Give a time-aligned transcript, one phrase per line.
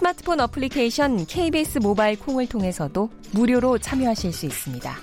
[0.00, 4.96] 스마트폰 어플리케이션 KBS 모바일 콩을 통해서도 무료로 참여하실 수 있습니다.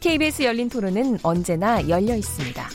[0.00, 2.68] KBS 열린 토론은 언제나 열려 있습니다.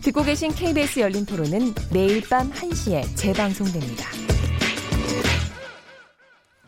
[0.00, 4.06] 듣고 계신 KBS 열린 토론은 매일 밤 1시에 재방송됩니다.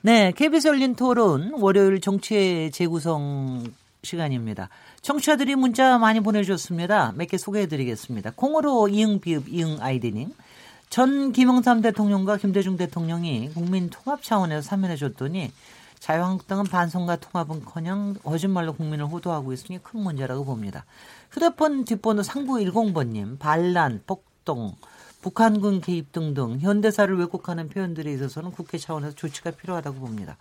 [0.02, 3.64] 네, KBS 열린 토론 월요일 정치의 재구성
[4.02, 4.69] 시간입니다.
[5.00, 7.14] 청취자들이 문자 많이 보내주셨습니다.
[7.16, 8.33] 몇 개 소개해드리겠습니다.
[8.36, 10.28] 콩으로 이응 비읍 이응 아이디님.
[10.90, 15.52] 전 김영삼 대통령과 김대중 대통령이 국민 통합 차원에서 사면해줬더니
[16.00, 20.84] 자유한국당은 반성과 통합은커녕 거짓말로 국민을 호도하고 있으니 큰 문제라고 봅니다.
[21.30, 24.74] 휴대폰 뒷번호 상부 10번님, 반란, 폭동,
[25.22, 30.38] 북한군 개입 등등 현대사를 왜곡하는 표현들에 있어서는 국회 차원에서 조치가 필요하다고 봅니다.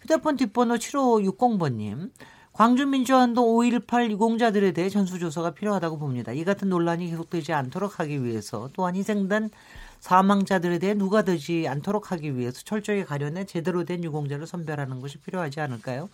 [0.00, 2.10] 휴대폰 뒷번호 7560번님,
[2.54, 6.32] 광주민주화운동 5.18 유공자들에 대해 전수조사가 필요하다고 봅니다.
[6.32, 9.50] 이 같은 논란이 계속되지 않도록 하기 위해서 또한 희생된
[10.02, 15.60] 사망자들에 대해 누가 되지 않도록 하기 위해서 철저히 가려내 제대로 된 유공자를 선별하는 것이 필요하지
[15.60, 16.10] 않을까요?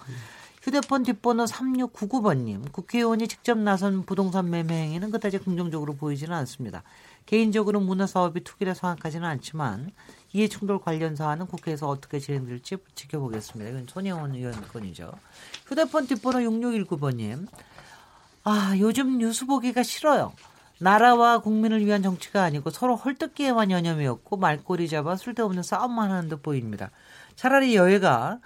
[0.60, 6.82] 휴대폰 뒷번호 3699번님, 국회의원이 직접 나선 부동산 매매 행위는 그다지 긍정적으로 보이지는 않습니다.
[7.24, 9.90] 개인적으로 문화 사업이 투기라 생각하지는 않지만
[10.34, 13.70] 이해 충돌 관련 사안은 국회에서 어떻게 진행될지 지켜보겠습니다.
[13.70, 15.12] 이건 손혜원 의원 건이죠.
[15.66, 17.46] 휴대폰 뒷번호 6619번님,
[18.44, 20.34] 아, 요즘 뉴스 보기가 싫어요.
[20.80, 26.90] 나라와 국민을 위한 정치가 아니고 서로 헐뜯기에만 여념이었고 말꼬리 잡아 쓸데없는 싸움만 하는 듯 보입니다.
[27.34, 28.38] 차라리 여야가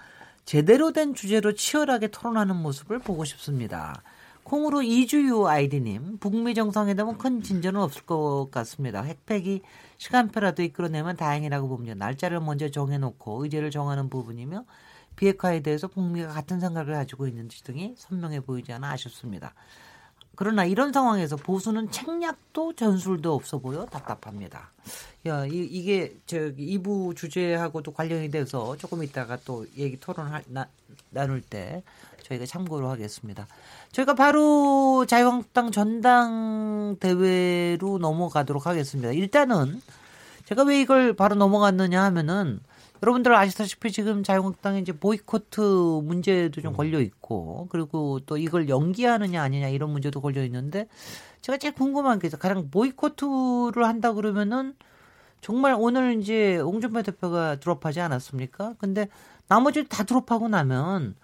[0.45, 4.01] 제대로 된 주제로 치열하게 토론하는 모습을 보고 싶습니다.
[4.43, 9.01] 콩으로 이주유 아이디님, 북미 정상회담은 큰 진전은 없을 것 같습니다.
[9.01, 9.61] 핵폐기
[9.97, 11.95] 시간표라도 이끌어내면 다행이라고 봅니다.
[11.95, 14.65] 날짜를 먼저 정해놓고 의제를 정하는 부분이며
[15.15, 19.53] 비핵화에 대해서 북미가 같은 생각을 가지고 있는지 등이 선명해 보이지 않아 아쉽습니다.
[20.35, 24.71] 그러나 이런 상황에서 보수는 책략도 전술도 없어 보여 답답합니다.
[25.27, 30.67] 야, 이, 이게 저기 2부 주제하고도 관련이 돼서 조금 이따가 또 얘기 토론할 나,
[31.11, 31.83] 나눌 때
[32.23, 33.47] 저희가 참고로 하겠습니다.
[33.91, 39.11] 저희가 바로 자유한국당 전당 대회로 넘어가도록 하겠습니다.
[39.11, 39.81] 일단은
[40.45, 42.59] 제가 왜 이걸 바로 넘어갔느냐 하면은
[43.03, 49.67] 여러분들 아시다시피 지금 자유한국당에 이제 보이코트 문제도 좀 걸려 있고 그리고 또 이걸 연기하느냐 아니냐
[49.67, 50.87] 이런 문제도 걸려 있는데
[51.41, 54.73] 제가 제일 궁금한 게 가장 보이코트를 한다 그러면은
[55.41, 58.75] 정말 오늘 이제 옹준표 대표가 드롭하지 않았습니까?
[58.77, 59.09] 근데
[59.49, 61.15] 나머지 다 드롭하고 나면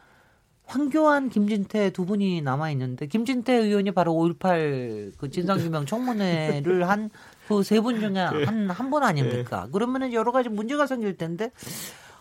[0.65, 7.09] 황교안, 김진태 두 분이 남아 있는데 김진태 의원이 바로 5.18그 진상규명 청문회를 한
[7.49, 9.65] 그 세 분 중에 한 한 분 아닙니까?
[9.65, 9.71] 네.
[9.71, 11.51] 그러면은 여러 가지 문제가 생길 텐데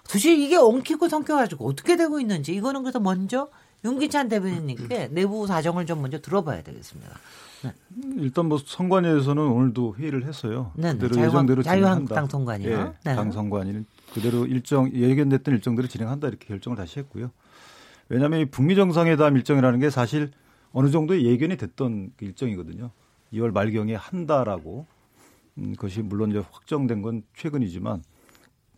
[0.05, 3.49] 도대체 이게 엉키고 성켜가지고 어떻게 되고 있는지 이거는 그래서 먼저
[3.85, 7.11] 윤기찬 대변인님께 내부 사정을 좀 먼저 들어봐야 되겠습니다.
[7.65, 7.73] 네.
[8.17, 10.73] 일단 뭐 선관위에서는 오늘도 회의를 했어요.
[10.77, 10.99] 네, 네.
[10.99, 12.71] 그대로 자유한, 예정대로 자유한국당 선관위요.
[12.71, 13.15] 예, 네.
[13.15, 13.85] 당 선관위는
[14.15, 17.31] 그대로 일정 예견됐던 일정대로 진행한다 이렇게 결정을 다시 했고요.
[18.09, 20.31] 왜냐하면 이 북미 정상회담 일정이라는 게 사실
[20.73, 22.91] 어느 정도 예견이 됐던 그 일정이거든요.
[23.35, 24.98] 2월 말경에 한다라고 음, 그
[25.79, 28.03] 것이 물론 이제 확정된 건 최근이지만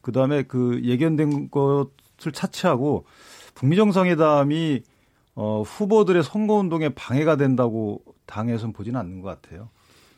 [0.00, 3.04] 그 다음에 그 예견된 것을 차치하고
[3.54, 4.82] 북미 정상회담이
[5.34, 9.68] 어, 후보들의 선거 운동에 방해가 된다고 당에서는 보지는 않는 것 같아요.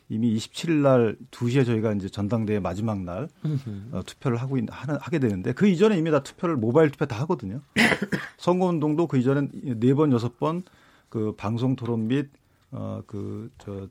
[0.09, 3.29] 이미 27일 날 2시에 저희가 이제 전당대회 마지막 날
[3.91, 7.19] 어, 투표를 하고 있, 하는, 하게 되는데 그 이전에 이미 다 투표를 모바일 투표 다
[7.21, 7.61] 하거든요.
[8.37, 10.63] 선거 운동도 그 이전엔 네 번, 여섯 번
[11.13, 12.31] 그 방송 토론 및
[12.71, 13.87] 어, 그, 저,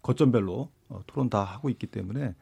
[0.00, 0.70] 거점별로 어,
[1.06, 2.34] 토론 다 하고 있기 때문에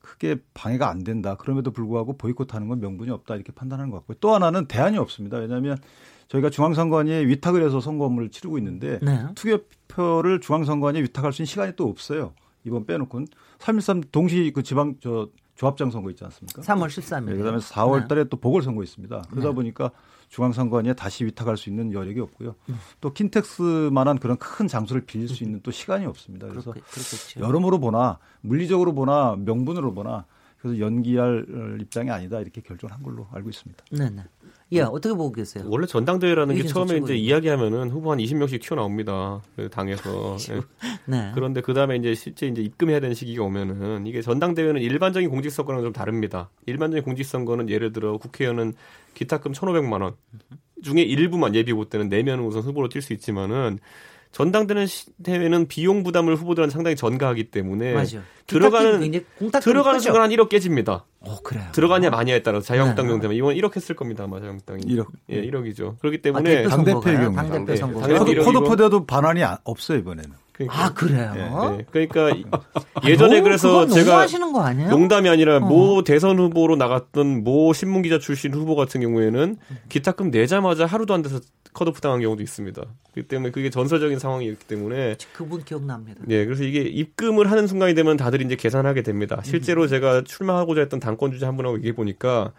[0.00, 1.36] 크게 방해가 안 된다.
[1.36, 3.34] 그럼에도 불구하고 보이콧 하는 건 명분이 없다.
[3.36, 4.16] 이렇게 판단하는 것 같고요.
[4.20, 5.38] 또 하나는 대안이 없습니다.
[5.38, 5.78] 왜냐하면
[6.28, 9.26] 저희가 중앙선관위에 위탁을 해서 선거 업무를 치르고 있는데 네.
[9.34, 12.32] 투표표를 중앙선관위에 위탁할 수 있는 시간이 또 없어요.
[12.64, 13.26] 이번 빼놓고는
[13.58, 16.62] 3.13 동시 그 지방 저 조합장 선거 있지 않습니까?
[16.62, 17.24] 3월 13일.
[17.26, 18.28] 네, 그다음에 4월 달에 네.
[18.28, 19.22] 또 보궐선거 있습니다.
[19.30, 19.54] 그러다 네.
[19.54, 19.90] 보니까
[20.28, 22.54] 중앙선관위에 다시 위탁할 수 있는 여력이 없고요.
[22.68, 22.78] 음.
[23.00, 26.48] 또 킨텍스만한 그런 큰 장소를 빌릴 수 있는 또 시간이 없습니다.
[26.48, 27.40] 그래서 그렇겠죠.
[27.40, 30.26] 여러모로 보나 물리적으로 보나 명분으로 보나
[30.64, 33.84] 그래서 연기할 입장이 아니다 이렇게 결정한 걸로 알고 있습니다.
[33.92, 34.22] 네, 네.
[34.72, 35.64] 예, 어떻게 보고 계세요?
[35.68, 39.42] 원래 전당대회라는 게 처음에 이제 이야기하면은 후보 한 20명씩 튀어나옵니다.
[39.56, 40.36] 그 당에서.
[40.50, 40.62] 예.
[41.06, 41.32] 네.
[41.34, 45.92] 그런데 그 다음에 이제 실제 이제 입금해야 되는 시기가 오면은 이게 전당대회는 일반적인 공직선거랑 좀
[45.92, 46.48] 다릅니다.
[46.64, 48.72] 일반적인 공직선거는 예를 들어 국회의원은
[49.12, 50.14] 기타금 1,500만 원
[50.82, 53.78] 중에 일부만 예비 후보 때는 내면 우선 후보로 뛸 수 있지만은
[54.34, 54.86] 전당대는
[55.22, 58.20] 대회는 비용 부담을 후보들은 상당히 전가하기 때문에 맞아.
[58.48, 59.22] 들어가는
[59.62, 61.06] 들어가는 순간 한 1억 깨집니다.
[61.20, 61.64] 어, 그래요.
[61.72, 63.10] 들어가냐 마냐에 따라서 자유한국당 네.
[63.12, 64.24] 경우면 이번 1억 했을 겁니다.
[64.24, 65.06] 아마 자유한국당이 1억.
[65.30, 66.00] 예, 1억이죠.
[66.00, 68.00] 그렇기 때문에 아, 당대표의 경우 당대표 선거.
[68.00, 70.43] 코드포대도 반환이 없어요 이번에는.
[70.54, 70.84] 그러니까.
[70.84, 71.32] 아 그래요.
[71.34, 71.86] 네, 네.
[71.90, 72.30] 그러니까
[73.04, 74.26] 예전에 그래서 제가
[74.88, 75.60] 농담이 아니라 어.
[75.60, 79.56] 모 대선 후보로 나갔던 모 신문 기자 출신 후보 같은 경우에는
[79.88, 81.40] 기타금 내자마자 하루도 안 돼서
[81.72, 82.82] 컷오프 당한 경우도 있습니다.
[83.12, 86.22] 그렇기 때문에 그게 전설적인 상황이었기 때문에 그분 기억납니다.
[86.24, 89.40] 네, 그래서 이게 입금을 하는 순간이 되면 다들 이제 계산하게 됩니다.
[89.42, 89.88] 실제로 음.
[89.88, 92.52] 제가 출마하고자 했던 당권 주자 한 분하고 얘기해 보니까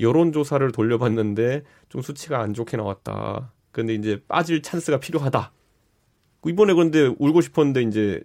[0.00, 3.52] 여론 조사를 돌려봤는데 좀 수치가 안 좋게 나왔다.
[3.70, 5.52] 그런데 이제 빠질 찬스가 필요하다.
[6.48, 8.22] 이번에 그런데 울고 싶었는데 이제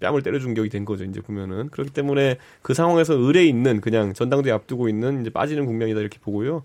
[0.00, 1.04] 뺨을 때려준 격이 된 거죠.
[1.04, 6.00] 이제 보면은 그렇기 때문에 그 상황에서 의뢰 있는 그냥 전당대 앞두고 있는 이제 빠지는 국면이다
[6.00, 6.62] 이렇게 보고요.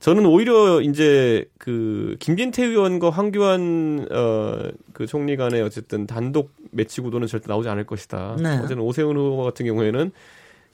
[0.00, 7.46] 저는 오히려 이제 그 김진태 의원과 황교안 어그 총리 간의 어쨌든 단독 매치 구도는 절대
[7.48, 8.36] 나오지 않을 것이다.
[8.40, 8.58] 네.
[8.58, 10.12] 어제는 오세훈 후보 같은 경우에는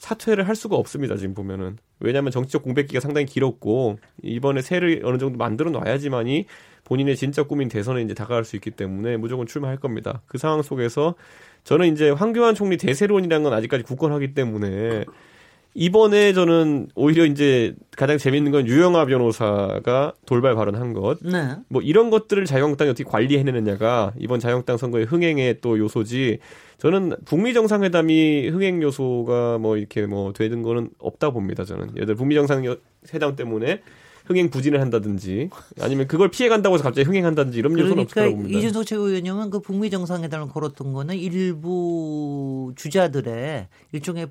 [0.05, 1.17] 사퇴를 할 수가 없습니다.
[1.17, 6.45] 지금 보면은 왜냐하면 정치적 공백기가 상당히 길었고 이번에 새를 어느 정도 만들어 놔야지만이
[6.83, 10.21] 본인의 진짜 꿈인 대선에 이제 다가갈 수 있기 때문에 무조건 출마할 겁니다.
[10.27, 11.15] 그 상황 속에서
[11.63, 15.05] 저는 이제 황교안 총리 대세론이라는 건 아직까지 굳건하기 때문에
[15.77, 21.19] 이번에 저는 오히려 이제 가장 재밌는 건 유영아 변호사가 돌발 발언한 것.
[21.21, 21.57] 네.
[21.67, 26.39] 뭐 이런 것들을 자유한국당이 어떻게 관리해내느냐가 이번 자유한국당 선거의 흥행의 또 요소지.
[26.77, 31.65] 저는 북미 정상회담이 흥행 요소가 뭐 이렇게 뭐 되는 거는 없다 봅니다.
[31.65, 33.81] 저는 예를 들어 북미 정상회담 때문에
[34.25, 35.49] 흥행 부진을 한다든지
[35.81, 38.57] 아니면 그걸 피해 간다고 해서 갑자기 흥행한다든지 이런 요소는 없을 거라고 봅니다.
[38.57, 44.29] 이준석 최고위원님은 그 북미 정상회담을 걸었던 거는 일부 주자들의 일종의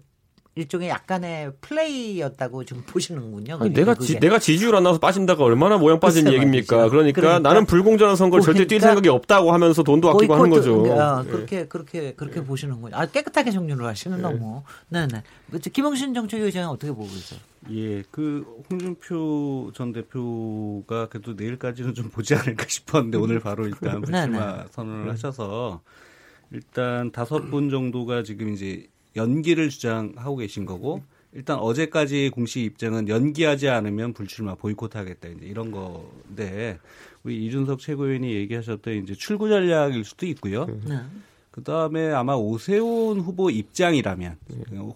[0.57, 3.59] 일종의 약간의 플레이였다고 좀 보시는군요.
[3.61, 6.89] 아니, 내가 지, 내가 지지율 안 나와서 빠진다가 얼마나 모양 빠진 얘기입니까?
[6.89, 11.01] 그러니까, 그러니까, 나는 불공정한 선거를 그러니까, 절대 뛸 생각이 없다고 하면서 돈도 아끼고 하는 거죠.
[11.01, 11.67] 아, 그렇게 네.
[11.67, 12.47] 그렇게 그렇게 네.
[12.47, 12.97] 보시는군요.
[12.97, 14.23] 아 깨끗하게 정리를 하시는 네.
[14.23, 14.63] 너무.
[14.91, 15.23] 네네.
[15.73, 17.41] 김영신 정책위원장은 어떻게 보고 계세요?
[17.71, 24.67] 예, 그 홍준표 전 대표가 그래도 내일까지는 좀 보지 않을까 싶었는데 오늘 바로 일단 불출마
[24.71, 25.81] 선언을 하셔서
[26.51, 28.87] 일단 다섯 분 정도가 지금 이제
[29.17, 31.03] 연기를 주장하고 계신 거고
[31.33, 36.79] 일단 어제까지 공식 입장은 연기하지 않으면 불출마 보이콧하겠다 이제 이런 건데
[37.25, 40.67] 우리 이준석 최고위원이 얘기하셨던 이제 출구 전략일 수도 있고요.
[40.67, 41.01] 네.
[41.51, 44.37] 그 다음에 아마 오세훈 후보 입장이라면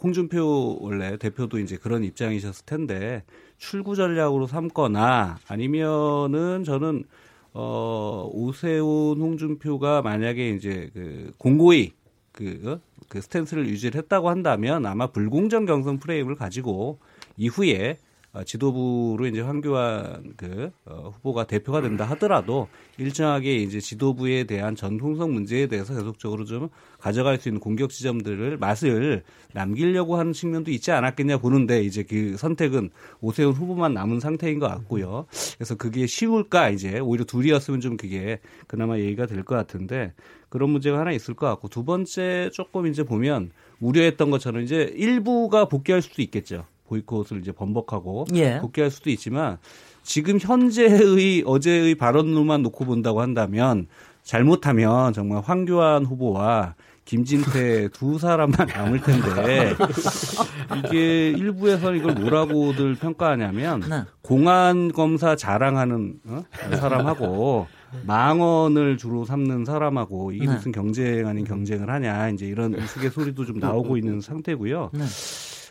[0.03, 3.23] 홍준표 원래 대표도 이제 그런 입장이셨을 텐데
[3.59, 7.05] 출구 전략으로 삼거나 아니면은 저는
[7.53, 11.93] 어 오세훈 홍준표가 만약에 이제 그 공고히
[12.33, 12.88] 그, 어?
[13.09, 16.99] 그 스탠스를 유지를 했다고 한다면 아마 불공정 경선 프레임을 가지고
[17.37, 18.08] 이후에 어,
[18.45, 25.67] 지도부로 이제 황교안 그 어, 후보가 대표가 된다 하더라도 일정하게 이제 지도부에 대한 전통성 문제에
[25.67, 29.23] 대해서 계속적으로 좀 가져갈 수 있는 공격 지점들을 맛을
[29.55, 32.91] 남기려고 하는 측면도 있지 않았겠냐 보는데 이제 그 선택은
[33.21, 35.27] 오세훈 후보만 남은 상태인 것 같고요.
[35.57, 40.13] 그래서 그게 쉬울까 이제 오히려 둘이었으면 좀 그게 그나마 얘기가 될 것 같은데
[40.49, 43.51] 그런 문제가 하나 있을 것 같고 두 번째 조금 이제 보면
[43.81, 46.67] 우려했던 것처럼 이제 일부가 복귀할 수도 있겠죠.
[46.89, 48.59] 보이콧을 이제 번복하고 예.
[48.61, 49.59] 복귀할 수도 있지만
[50.03, 53.87] 지금 현재의 어제의 발언으로만 놓고 본다고 한다면
[54.23, 56.75] 잘못하면 정말 황교안 후보와
[57.05, 59.75] 김진태 두 사람만 남을 텐데
[60.77, 64.03] 이게 일부에서 이걸 뭐라고들 평가하냐면 네.
[64.21, 66.43] 공안 검사 자랑하는 어?
[66.77, 67.67] 사람하고
[68.05, 70.53] 망언을 주로 삼는 사람하고 이게 네.
[70.53, 74.91] 무슨 경쟁 아닌 경쟁을 하냐 이제 이런 우스개 소리도 좀 나오고 있는 상태고요.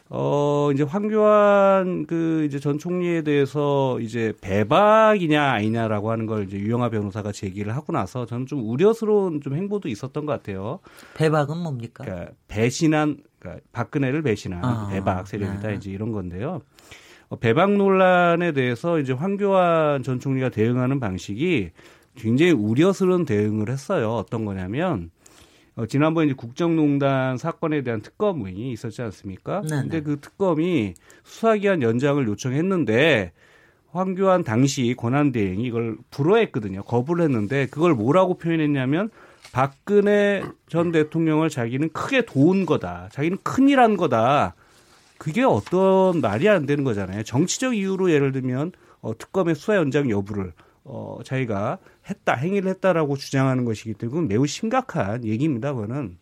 [0.09, 0.17] 네.
[0.17, 6.89] 어, 이제 황교안 그 이제 전 총리에 대해서 이제 배박이냐 아니냐라고 하는 걸 이제 유영아
[6.89, 10.79] 변호사가 제기를 하고 나서 저는 좀 우려스러운 좀 행보도 있었던 것 같아요.
[11.15, 12.03] 배박은 뭡니까?
[12.03, 15.75] 그러니까 배신한 그러니까 박근혜를 배신한 아, 배박 세력이다 네.
[15.75, 16.61] 이제 이런 건데요.
[17.29, 21.71] 어, 배박 논란에 대해서 이제 황교안 전 총리가 대응하는 방식이
[22.15, 24.13] 굉장히 우려스러운 대응을 했어요.
[24.13, 25.11] 어떤 거냐면
[25.77, 29.61] 어, 지난번 이제 국정농단 사건에 대한 특검이 있었지 않습니까?
[29.61, 29.81] 네네.
[29.83, 33.31] 근데 그 특검이 수사기한 연장을 요청했는데
[33.91, 36.83] 황교안 당시 권한대행이 이걸 불허했거든요.
[36.83, 39.09] 거부를 했는데 그걸 뭐라고 표현했냐면
[39.51, 43.09] 박근혜 전 대통령을 자기는 크게 도운 거다.
[43.11, 44.55] 자기는 큰일 한 거다.
[45.19, 47.21] 그게 어떤 말이 안 되는 거잖아요.
[47.23, 50.53] 정치적 이유로 예를 들면 어, 특검의 수사 연장 여부를
[50.87, 51.79] 어, 자기가
[52.09, 55.73] 했다, 행위를 했다라고 주장하는 것이기 때문에 매우 심각한 얘기입니다.
[55.73, 56.17] 그거는.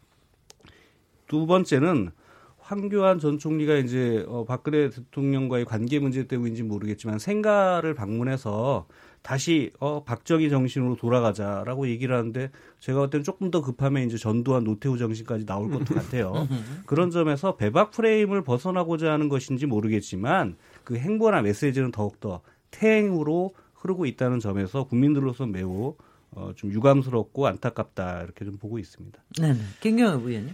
[1.27, 2.11] 두 번째는
[2.57, 8.87] 황교안 전 총리가 이제 어, 박근혜 대통령과의 관계 문제 때문인지 모르겠지만 생가를 방문해서
[9.21, 14.63] 다시 어 박정희 정신으로 돌아가자라고 얘기를 하는데 제가 볼 때는 조금 더 급하면 이제 전두환
[14.63, 16.47] 노태우 정신까지 나올 것도 같아요.
[16.85, 23.55] 그런 점에서 배박 프레임을 벗어나고자 하는 것인지 모르겠지만 그 행보나 메시지는 더욱더 태행으로
[23.85, 25.95] 흐르고 있다는 점에서 국민들로서 매우
[26.31, 29.23] 어, 좀 유감스럽고 안타깝다 이렇게 좀 보고 있습니다.
[29.39, 30.53] 네, 김경호 의원님.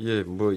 [0.00, 0.52] 예, 뭐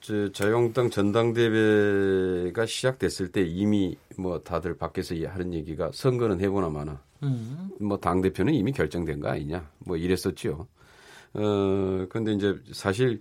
[0.00, 7.00] 저, 자유한국당 전당대회가 시작됐을 때 이미 뭐 다들 밖에서 하는 얘기가 선거는 해보나 마나.
[7.22, 7.70] 음.
[7.80, 9.70] 뭐당 대표는 이미 결정된 거 아니냐.
[9.78, 10.66] 뭐 이랬었죠.
[11.32, 13.20] 어 근데 이제 사실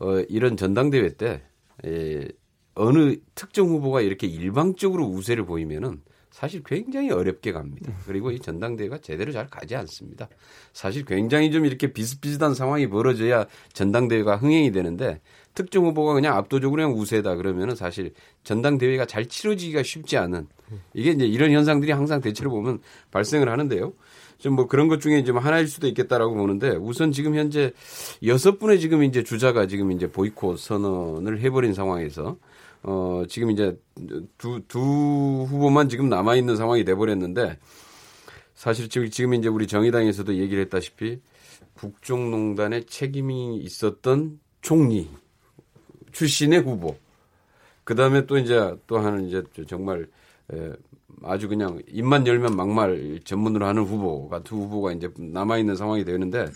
[0.00, 1.42] 어 이런 전당대회 때
[1.84, 2.26] 에,
[2.74, 6.02] 어느 특정 후보가 이렇게 일방적으로 우세를 보이면은
[6.34, 7.92] 사실 굉장히 어렵게 갑니다.
[8.08, 10.28] 그리고 이 전당대회가 제대로 잘 가지 않습니다.
[10.72, 15.20] 사실 굉장히 좀 이렇게 비슷비슷한 상황이 벌어져야 전당대회가 흥행이 되는데
[15.54, 20.48] 특정 후보가 그냥 압도적으로 그냥 우세다 그러면은 사실 전당대회가 잘 치러지기가 쉽지 않은
[20.92, 22.80] 이게 이제 이런 현상들이 항상 대체로 보면
[23.12, 23.92] 발생을 하는데요.
[24.44, 27.72] 좀 뭐 그런 것 중에 좀 하나일 수도 있겠다라고 보는데 우선 지금 현재
[28.26, 32.36] 여섯 분의 지금 이제 주자가 지금 이제 보이콧 선언을 해버린 상황에서
[32.82, 33.74] 어 지금 이제
[34.36, 34.78] 두, 두
[35.48, 37.58] 후보만 지금 남아 있는 상황이 돼버렸는데
[38.54, 41.20] 사실 지금, 지금 이제 우리 정의당에서도 얘기를 했다시피
[41.72, 45.08] 국정농단에 책임이 있었던 총리
[46.12, 46.96] 출신의 후보.
[47.84, 50.06] 그 다음에 또 이제 또 하는 이제 정말
[50.52, 50.72] 에,
[51.24, 56.46] 아주 그냥 입만 열면 막말 전문으로 하는 후보가 두 후보가 이제 남아 있는 상황이 되는데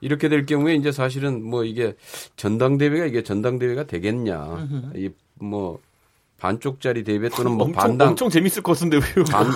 [0.00, 1.94] 이렇게 될 경우에 이제 사실은 뭐 이게
[2.36, 4.68] 전당대회가 이게 전당대회가 되겠냐.
[5.40, 5.78] 이뭐
[6.40, 9.50] 반쪽짜리 대회 또는 뭐 엄청, 반당 엄청 재밌을 것 같은데 왜 반,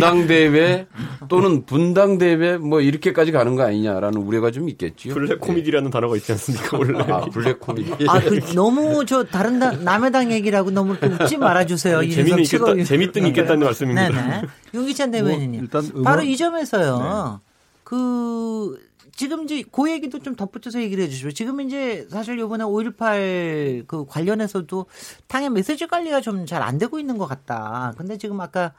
[0.00, 0.86] 당 대회
[1.28, 5.14] 또는 분당 대회 뭐 이렇게까지 가는 거 아니냐라는 우려가 좀 있겠지요.
[5.14, 8.06] 블랙 코미디라는 단어가 있지 않습니까 원래 아, 블랙 코미디.
[8.08, 12.08] 아, 그 너무 저 다른 당, 남의 당 얘기라고 너무 웃지 말아주세요.
[12.10, 12.82] 재미는 있겠다.
[12.84, 14.08] 재미는 있겠다는 말씀입니다.
[14.08, 14.42] 네네.
[14.72, 15.50] 윤기찬 대변인님.
[15.52, 17.40] 뭐 일단 음원- 바로 이 점에서요.
[17.82, 18.78] 그
[19.14, 21.32] 지금 이제 그 얘기도 좀 덧붙여서 얘기를 해주시죠.
[21.32, 24.86] 지금 이제 사실 이번에 5.18 그 관련해서도
[25.28, 27.94] 당의 메시지 관리가 좀 잘 안 되고 있는 것 같다.
[27.96, 28.72] 근데 지금 아까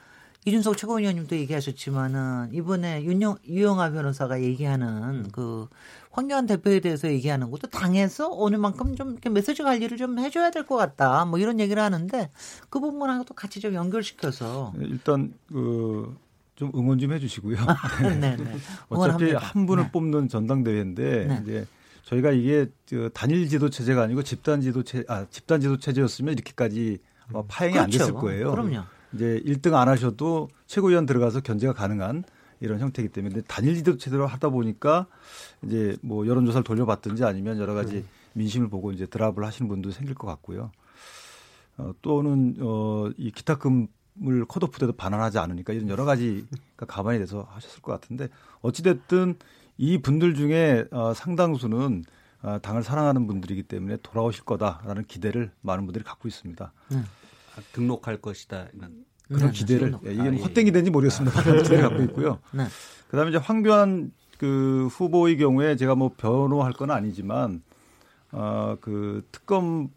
[0.45, 5.67] 이준석 최고위원님도 얘기하셨지만은 이번에 윤영, 유영아 변호사가 얘기하는 그
[6.09, 10.65] 황교안 대표에 대해서 얘기하는 것도 당에서 어느 만큼 좀 이렇게 메시지 관리를 좀 해줘야 될
[10.65, 11.25] 것 같다.
[11.25, 12.31] 뭐 이런 얘기를 하는데
[12.69, 16.15] 그 부분하고도 같이 좀 연결시켜서 일단 그
[16.61, 17.57] 좀 응원 좀 해주시고요.
[18.21, 18.37] 네, 네.
[18.87, 19.39] 어차피 응원합니다.
[19.39, 19.91] 한 분을 네.
[19.91, 21.39] 뽑는 전당대회인데 네.
[21.41, 21.67] 이제
[22.03, 26.99] 저희가 이게 저 단일 지도 체제가 아니고 집단 지도 체, 아 집단 지도 체제였으면 이렇게까지
[27.33, 28.19] 어, 파행이 안 됐을 그렇죠.
[28.19, 28.51] 거예요.
[28.51, 28.83] 그럼요.
[29.13, 32.25] 이제 1등 안 하셔도 최고위원 들어가서 견제가 가능한
[32.59, 35.07] 이런 형태이기 때문에 단일 지도 체제로 하다 보니까
[35.63, 38.03] 이제 뭐 여론조사를 돌려봤든지 아니면 여러 가지 네.
[38.33, 40.69] 민심을 보고 이제 드랍을 하시는 분도 생길 것 같고요.
[41.77, 43.87] 어, 또는 어, 이 기탁금
[44.27, 48.27] 을 컷오프 돼도 반환하지 않으니까 이런 여러 가지가 가만히 돼서 하셨을 것 같은데
[48.61, 49.35] 어찌됐든
[49.77, 52.03] 이 분들 중에 어, 상당수는
[52.43, 56.73] 어, 당을 사랑하는 분들이기 때문에 돌아오실 거다라는 기대를 많은 분들이 갖고 있습니다.
[56.91, 58.67] 아, 등록할 것이다.
[58.73, 59.05] 이런.
[59.27, 59.97] 그런 네, 기대를 네.
[60.07, 60.43] 예, 이게 아, 뭐 예.
[60.43, 61.41] 헛된 기대인지 모르겠습니다.
[61.43, 62.39] 그런 기대를 갖고 있고요.
[62.51, 62.65] 네.
[63.07, 67.61] 그다음에 이제 황교안 그 후보의 경우에 제가 뭐 변호할 건 아니지만
[68.31, 69.89] 어그 특검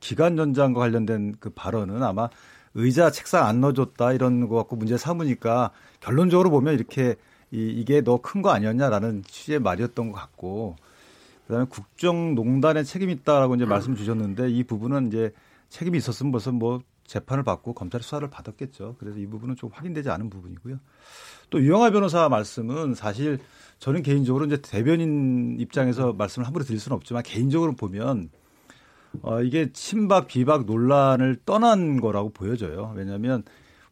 [0.00, 2.28] 기간 연장과 관련된 그 발언은 아마
[2.74, 7.16] 의자 책상 안 넣어줬다 이런 거 갖고 문제 삼으니까 결론적으로 보면 이렇게
[7.50, 10.76] 이, 이게 너 큰 거 아니었냐라는 취지의 말이었던 것 같고
[11.46, 15.32] 그다음에 국정농단에 책임 있다라고 이제 말씀 주셨는데 이 부분은 이제
[15.68, 18.94] 책임이 있었으면 벌써 뭐 재판을 받고 검찰 수사를 받았겠죠.
[19.00, 20.78] 그래서 이 부분은 좀 확인되지 않은 부분이고요.
[21.50, 23.40] 또 유영하 변호사 말씀은 사실
[23.80, 28.30] 저는 개인적으로 이제 대변인 입장에서 말씀을 함부로 드릴 수는 없지만 개인적으로 보면
[29.22, 32.92] 어, 이게 친박 비박 논란을 떠난 거라고 보여져요.
[32.96, 33.42] 왜냐하면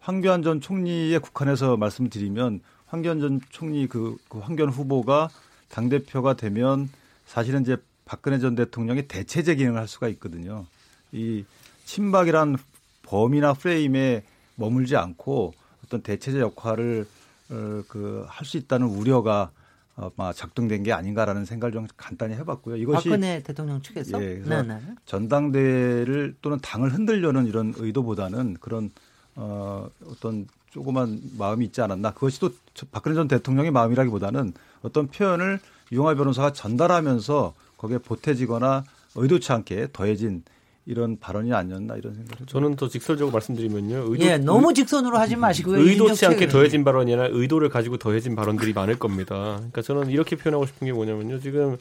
[0.00, 5.28] 황교안 전 총리의 국한에서 말씀드리면 황교안 전 총리 그, 그 황교안 후보가
[5.68, 6.88] 당 대표가 되면
[7.26, 10.64] 사실은 이제 박근혜 전 대통령의 대체제 기능을 할 수가 있거든요.
[11.12, 11.44] 이
[11.84, 12.56] 친박이란
[13.02, 14.22] 범위나 프레임에
[14.56, 15.52] 머물지 않고
[15.84, 17.06] 어떤 대체제 역할을
[17.50, 19.57] 어, 그할 수 있다는 우려가 어,
[20.00, 22.76] 아마 작동된 게 아닌가라는 생각을 좀 간단히 해봤고요.
[22.76, 24.80] 이것이 박근혜 대통령 측에서 예, 네, 네.
[25.06, 28.90] 전당대회를 또는 당을 흔들려는 이런 의도보다는 그런
[29.34, 32.12] 어, 어떤 조그만 마음이 있지 않았나.
[32.12, 34.52] 그것이 또 저- 박근혜 전 대통령의 마음이라기보다는
[34.82, 35.58] 어떤 표현을
[35.90, 38.84] 유영하 변호사가 전달하면서 거기에 보태지거나
[39.16, 40.44] 의도치 않게 더해진
[40.88, 42.46] 이런 발언이 아니었나 이런 생각을.
[42.46, 44.06] 저는 더 직설적으로 말씀드리면요.
[44.08, 45.78] 의도, 예, 너무 직선으로 하지 마시고요.
[45.80, 46.48] 의도치 않게.
[46.48, 49.56] 더해진 발언이나 의도를 가지고 더해진 발언들이 많을 겁니다.
[49.56, 51.40] 그러니까 저는 이렇게 표현하고 싶은 게 뭐냐면요.
[51.40, 51.76] 지금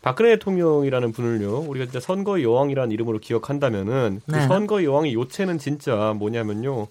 [0.00, 4.38] 박근혜 대통령이라는 분을요, 우리가 진짜 선거 여왕이라는 이름으로 기억한다면은 그 네.
[4.40, 6.86] 그 선거 여왕의 요체는 진짜 뭐냐면요.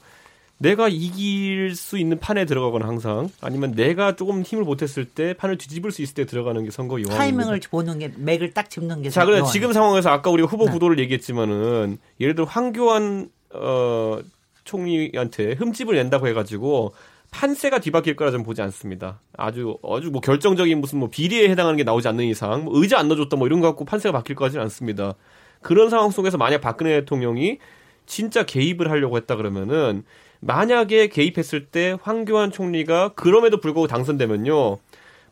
[0.58, 5.92] 내가 이길 수 있는 판에 들어가거나 항상 아니면 내가 조금 힘을 못했을 때 판을 뒤집을
[5.92, 7.18] 수 있을 때 들어가는 게 선거 여왕입니다.
[7.18, 9.42] 타이밍을 보는 게 맥을 딱 짚는 게 자, 그래.
[9.52, 10.72] 지금 상황에서 아까 우리가 후보 네.
[10.72, 14.20] 구도를 얘기했지만은 예를 들어 황교안 어
[14.64, 16.94] 총리한테 흠집을 낸다고 해가지고
[17.32, 19.20] 판세가 뒤바뀔 거라 좀 보지 않습니다.
[19.36, 23.10] 아주 아주 뭐 결정적인 무슨 뭐 비리에 해당하는 게 나오지 않는 이상 뭐 의자 안
[23.10, 25.16] 넣어줬다 뭐 이런 거 갖고 판세가 바뀔 거 같지는 않습니다.
[25.62, 27.60] 그런 상황 속에서 만약 박근혜 대통령이
[28.06, 30.04] 진짜 개입을 하려고 했다 그러면은
[30.46, 34.78] 만약에 개입했을 때 황교안 총리가 그럼에도 불구하고 당선되면요.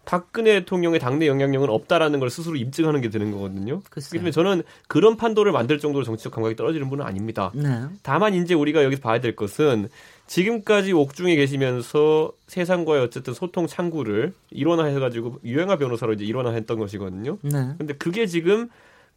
[0.06, 3.82] 박근혜 대통령의 당내 영향력은 없다라는 걸 스스로 입증하는 게 되는 거거든요.
[3.90, 4.12] 글쎄요.
[4.12, 7.52] 때문에 저는 그런 판도를 만들 정도로 정치적 감각이 떨어지는 분은 아닙니다.
[7.54, 7.86] 네.
[8.02, 9.88] 다만 이제 우리가 여기서 봐야 될 것은
[10.28, 17.38] 지금까지 옥중에 계시면서 세상과의 어쨌든 소통 창구를 일원화해가지고 유영아 변호사로 이제 일원화했던 것이거든요.
[17.42, 17.76] 네.
[17.78, 18.70] 근데 그게 지금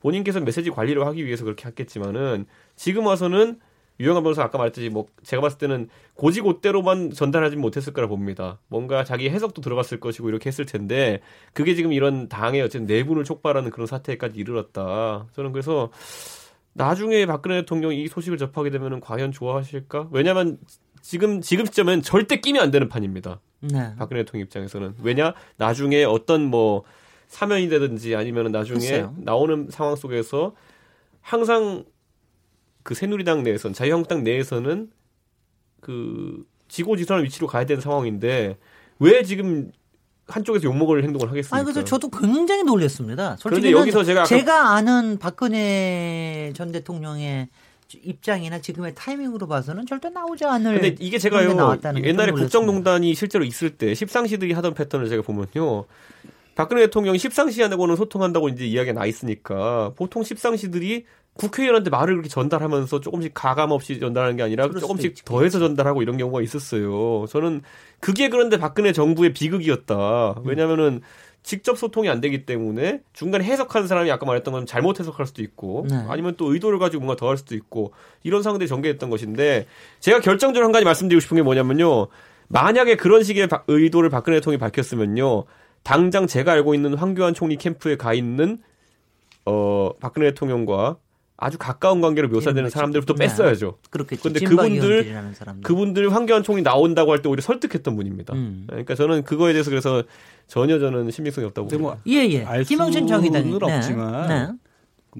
[0.02, 3.58] 본인께서 메시지 관리를 하기 위해서 그렇게 했겠지만은 지금 와서는
[3.98, 8.58] 유영아 변호사 아까 말했듯이 뭐 제가 봤을 때는 고지고대로만 전달하지 못했을 거라 봅니다.
[8.68, 11.20] 뭔가 자기 해석도 들어갔을 것이고 이렇게 했을 텐데
[11.52, 15.26] 그게 지금 이런 당의 어쨌든 내분을 촉발하는 그런 사태까지 이르렀다.
[15.32, 15.90] 저는 그래서
[16.72, 20.08] 나중에 박근혜 대통령이 이 소식을 접하게 되면은 과연 좋아하실까?
[20.10, 20.58] 왜냐면
[21.00, 23.40] 지금 지금 시점엔 절대 끼면 안 되는 판입니다.
[23.60, 23.94] 네.
[23.96, 26.84] 박근혜 대통령 입장에서는 왜냐 나중에 어떤 뭐
[27.28, 29.14] 사면이 되든지 아니면 나중에 글쎄요.
[29.18, 30.54] 나오는 상황 속에서
[31.20, 31.84] 항상
[32.86, 34.88] 그 새누리당 내에서는 자유한국당 내에서는
[35.80, 38.56] 그 지고지선한 위치로 가야 되는 상황인데
[39.00, 39.72] 왜 지금
[40.28, 41.56] 한쪽에서 욕먹을 행동을 하겠습니까?
[41.56, 43.36] 아니 그래서 저도 굉장히 놀랐습니다.
[43.42, 47.48] 그런데 솔직히 여기서 제가 아까- 아는 박근혜 전 대통령의
[47.92, 50.80] 입장이나 지금의 타이밍으로 봐서는 절대 나오지 않을.
[50.80, 51.50] 근데 이게 제가요
[52.04, 55.86] 옛날에 좀 국정농단이 실제로 있을 때 십상시들이 하던 패턴을 제가 보면요
[56.54, 61.04] 박근혜 대통령이 십상시하고는 소통한다고 이제 이야기가 나 있으니까 보통 십상시들이
[61.36, 65.24] 국회의원한테 말을 그렇게 전달하면서 조금씩 가감 없이 전달하는 게 아니라 조금씩 있지.
[65.24, 67.26] 더해서 전달하고 이런 경우가 있었어요.
[67.28, 67.62] 저는
[68.00, 70.36] 그게 그런데 박근혜 정부의 비극이었다.
[70.44, 71.02] 왜냐면은
[71.42, 75.86] 직접 소통이 안 되기 때문에 중간에 해석하는 사람이 아까 말했던 건 잘못 해석할 수도 있고
[75.88, 75.94] 네.
[76.08, 77.92] 아니면 또 의도를 가지고 뭔가 더 할 수도 있고
[78.24, 79.66] 이런 상황들이 전개됐던 것인데
[80.00, 82.08] 제가 결정적으로 한 가지 말씀드리고 싶은 게 뭐냐면요.
[82.48, 85.44] 만약에 그런 식의 바- 의도를 박근혜 대통령이 밝혔으면요.
[85.84, 88.58] 당장 제가 알고 있는 황교안 총리 캠프에 가 있는
[89.44, 90.96] 어 박근혜 대통령과
[91.38, 93.26] 아주 가까운 관계로 묘사되는 사람들부터 네.
[93.26, 93.78] 뺐어야죠.
[93.90, 94.22] 그렇겠죠.
[94.22, 95.62] 근데 그분들-.
[95.62, 98.34] 그분들 황교안 총리 나온다고 할 때 오히려 설득했던 분입니다.
[98.34, 98.64] 음.
[98.68, 100.02] 그러니까 저는 그거에 대해서 그래서
[100.46, 102.00] 전혀 저는 신빙성이 없다고 근데 봅니다.
[102.04, 102.44] 뭐 예예.
[102.44, 104.48] 알 김영진 정의당이 수는 없지만 네.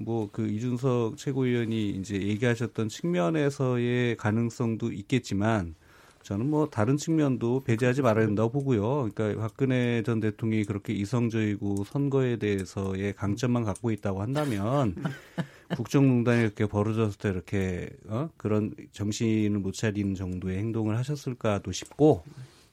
[0.03, 5.75] 뭐그 이준석 최고위원이 이제 얘기하셨던 측면에서의 가능성도 있겠지만
[6.23, 9.09] 저는 뭐 다른 측면도 배제하지 말아야 된다고 보고요.
[9.13, 14.93] 그러니까 박근혜 전 대통령이 그렇게 이성적이고 선거에 대해서의 강점만 갖고 있다고 한다면
[15.75, 18.29] 국정농단이 이렇게 벌어졌을 때 이렇게 어?
[18.37, 22.23] 그런 정신을 못 차리는 정도의 행동을 하셨을까도 싶고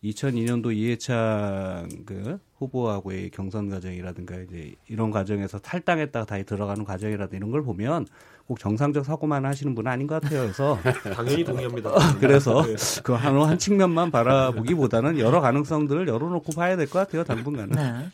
[0.05, 7.63] 2002년도 이해창 그 후보하고의 경선 과정이라든가 이제 이런 과정에서 탈당했다가 다시 들어가는 과정이라든가 이런 걸
[7.63, 8.07] 보면
[8.47, 10.43] 꼭 정상적 사고만 하시는 분은 아닌 것 같아요.
[10.43, 10.79] 그래서
[11.15, 11.91] 당연히 동의합니다.
[12.21, 12.77] 그래서 네.
[13.03, 17.25] 그한 한 측면만 바라보기보다는 여러 가능성들을 열어놓고 봐야 될 것 같아요.
[17.25, 17.71] 당분간은.
[17.75, 18.09] 네.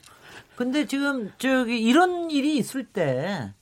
[0.54, 3.52] 근데 지금 저기 이런 일이 있을 때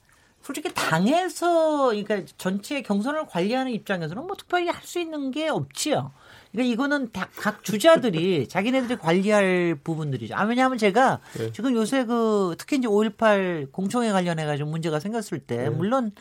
[0.49, 6.13] 솔직히 당에서 그러니까 전체 경선을 관리하는 입장에서는 뭐 특별히 할 수 있는 게 없지요.
[6.53, 10.35] 그러니까 이거는 다 각 주자들이 자기네들이 관리할 부분들이죠.
[10.35, 11.53] 아, 왜냐하면 제가 네.
[11.53, 15.69] 지금 요새 그 특히 이제 5.18 공청회 관련해가지고 문제가 생겼을 때 네.
[15.69, 16.13] 물론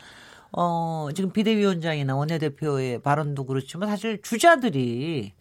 [0.52, 5.32] 어, 지금 비대위원장이나 원내대표의 발언도 그렇지만 사실 주자들이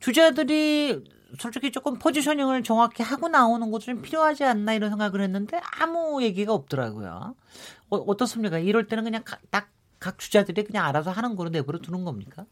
[0.00, 1.04] 주자들이
[1.38, 6.52] 솔직히 조금 포지셔닝을 정확히 하고 나오는 것도 좀 필요하지 않나 이런 생각을 했는데 아무 얘기가
[6.52, 7.34] 없더라고요.
[7.90, 8.58] 어, 어떻습니까?
[8.58, 12.44] 이럴 때는 그냥 딱각 주자들이 그냥 알아서 하는 거로 내버려 두는 겁니까?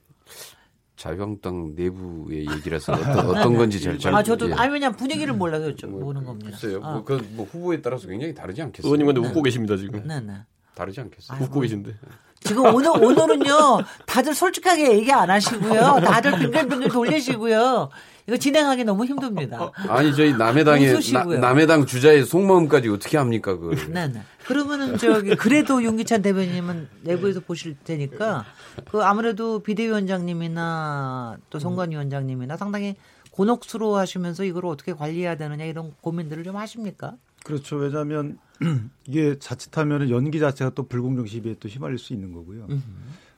[0.96, 4.54] 자유한국당 내부의 얘기라서 어떤, 어떤 건지 잘, 잘 아 저도 예.
[4.54, 6.56] 아니 왜냐면 분위기를 몰라서 여쭤 뭐, 보는 겁니다.
[6.58, 6.80] 글쎄요.
[6.84, 8.86] 아, 뭐, 그, 뭐 후보에 따라서 굉장히 다르지 않겠어요?
[8.88, 9.28] 의원님 근데 네.
[9.28, 10.06] 웃고 계십니다 지금.
[10.06, 10.32] 네네.
[10.74, 11.34] 다르지 않겠어요?
[11.36, 11.44] 아이고.
[11.46, 11.94] 웃고 계신데.
[12.40, 16.00] 지금 오늘 오늘은요 다들 솔직하게 얘기 안 하시고요.
[16.04, 17.88] 다들 빙글빙글 돌리시고요.
[18.26, 19.70] 이거 진행하기 너무 힘듭니다.
[19.88, 21.12] 아니 저희 남해당의.
[21.12, 23.76] 나, 남해당 주자의 속마음까지 어떻게 합니까 그걸?
[23.92, 24.22] 네네.
[24.46, 28.44] 그러면은 저기 그래도 윤기찬 대변인은 내부에서 보실 테니까
[28.90, 32.96] 그 아무래도 비대위원장님이나 또 선관위원장님이나 상당히
[33.30, 37.14] 곤혹스러워하시면서 이걸 어떻게 관리해야 되느냐 이런 고민들을 좀 하십니까?
[37.44, 37.76] 그렇죠.
[37.76, 38.38] 왜냐하면
[39.06, 42.68] 이게 자칫하면 연기 자체가 또 불공정 시비에 또 휘말릴 수 있는 거고요.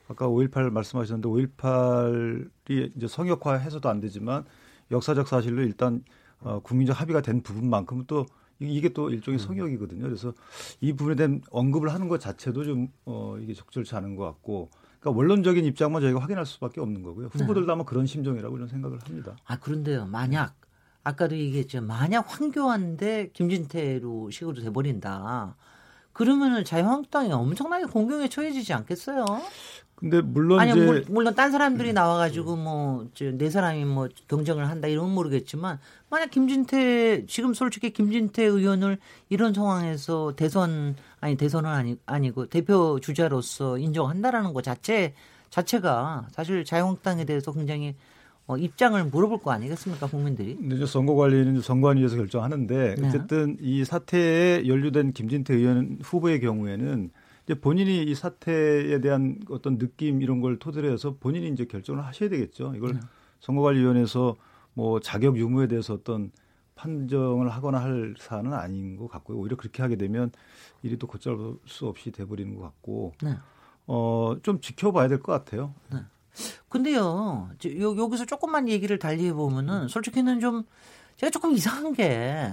[0.07, 4.45] 아까 5.18 말씀하셨는데 5.18이 이제 성역화 해서도 안 되지만
[4.91, 6.03] 역사적 사실로 일단
[6.39, 8.25] 어, 국민적 합의가 된 부분만큼은 또
[8.59, 10.03] 이게 또 일종의 성역이거든요.
[10.03, 10.33] 그래서
[10.81, 14.69] 이 부분에 대한 언급을 하는 것 자체도 좀 어, 이게 적절치 않은 것 같고
[14.99, 17.27] 그러니까 원론적인 입장만 저희가 확인할 수밖에 없는 거고요.
[17.27, 17.73] 후보들도 네.
[17.73, 19.35] 아마 그런 심정이라고 저는 생각을 합니다.
[19.45, 20.05] 아 그런데요.
[20.07, 20.55] 만약
[21.03, 21.81] 아까도 얘기했죠.
[21.81, 25.55] 만약 황교안 대 김진태로 식으로 돼버린다.
[26.11, 29.23] 그러면은 자유한국당이 엄청나게 공경에 처해지지 않겠어요?
[29.99, 35.05] 근데 물론 아니 이제 물론 딴 사람들이 나와 가지고 뭐네 사람이 뭐 경쟁을 한다 이런
[35.05, 35.79] 건 모르겠지만
[36.11, 43.79] 만약 김진태 지금 솔직히 김진태 의원을 이런 상황에서 대선 아니 대선은 아니 아니고 대표 주자로서
[43.79, 45.15] 인정한다라는 것 자체
[45.49, 47.95] 자체가 사실 자유한국당에 대해서 굉장히
[48.45, 50.55] 어, 입장을 물어볼 거 아니겠습니까 국민들이?
[50.55, 53.07] 근데 선거 관리는 선관위에서 결정하는데 네.
[53.07, 57.09] 어쨌든 이 사태에 연루된 김진태 의원 후보의 경우에는
[57.47, 62.27] 이제 본인이 이 사태에 대한 어떤 느낌 이런 걸 토대로 해서 본인이 이제 결정을 하셔야
[62.29, 62.73] 되겠죠.
[62.75, 62.99] 이걸 네.
[63.39, 64.35] 선거관리위원회에서
[64.73, 66.31] 뭐 자격 유무에 대해서 어떤
[66.75, 69.37] 판정을 하거나 할 사안은 아닌 것 같고요.
[69.37, 70.31] 오히려 그렇게 하게 되면
[70.83, 73.35] 일이 또 걷잡을 수 없이 돼버리는 것 같고, 네.
[73.87, 75.73] 어, 좀 지켜봐야 될 것 같아요.
[75.91, 75.99] 네.
[76.69, 80.65] 근데요, 여기서 조금만 얘기를 달리 해 보면은 솔직히는 좀
[81.15, 82.51] 제가 조금 이상한 게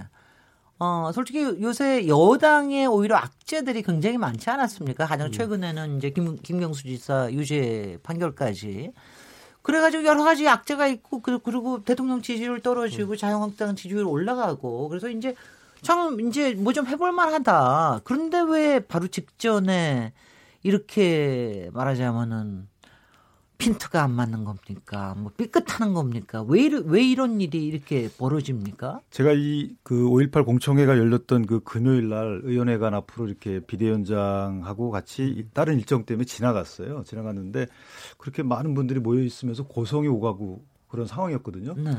[0.79, 5.07] 어, 솔직히 요새 여당에 오히려 악재들이 굉장히 많지 않았습니까?
[5.07, 5.33] 가장 음.
[5.33, 8.93] 최근에는 이제 김, 김경수 지사 유죄 판결까지.
[9.63, 13.17] 그래가지고 여러 가지 악재가 있고, 그, 그리고 대통령 지지율 떨어지고 음.
[13.17, 15.35] 자유한국당 지지율 올라가고, 그래서 이제
[15.81, 18.01] 참 이제 뭐 좀 해볼만 하다.
[18.05, 20.13] 그런데 왜 바로 직전에
[20.63, 22.69] 이렇게 말하자면은
[23.59, 25.15] 핀트가 안 맞는 겁니까?
[25.17, 26.43] 뭐 삐끗하는 겁니까?
[26.43, 29.01] 왜, 이러, 왜 이런 일이 이렇게 벌어집니까?
[29.11, 35.79] 제가 이 그 5.18 공청회가 열렸던 그 금요일 날 의원회관 앞으로 이렇게 비대위원장하고 같이 다른
[35.79, 37.05] 일정 때문에 지나갔어요.
[37.05, 37.67] 지나갔는데
[38.19, 41.75] 그렇게 많은 분들이 모여 있으면서 고성이 오가고 그런 상황이었거든요.
[41.75, 41.91] 네.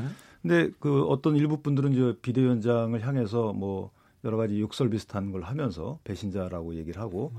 [0.42, 3.90] 근데 그 어떤 일부 분들은 이제 비대위원장을 향해서 뭐
[4.24, 7.32] 여러 가지 욕설 비슷한 걸 하면서 배신자라고 얘기를 하고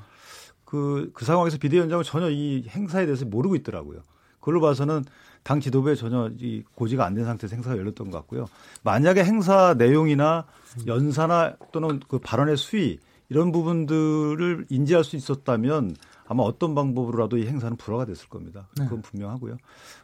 [0.68, 4.02] 그, 그 상황에서 비대위원장은 전혀 이 행사에 대해서 모르고 있더라고요.
[4.42, 5.06] 그걸로 봐서는
[5.44, 8.48] 당 지도부에 전혀 이 고지가 안 된 상태에서 행사가 열렸던 것 같고요.
[8.84, 10.46] 만약에 행사 내용이나
[10.86, 13.00] 연사나 또는 그 발언의 수위
[13.30, 15.96] 이런 부분들을 인지할 수 있었다면
[16.28, 18.68] 아마 어떤 방법으로라도 이 행사는 불화가 됐을 겁니다.
[18.78, 18.84] 네.
[18.84, 19.56] 그건 분명하고요.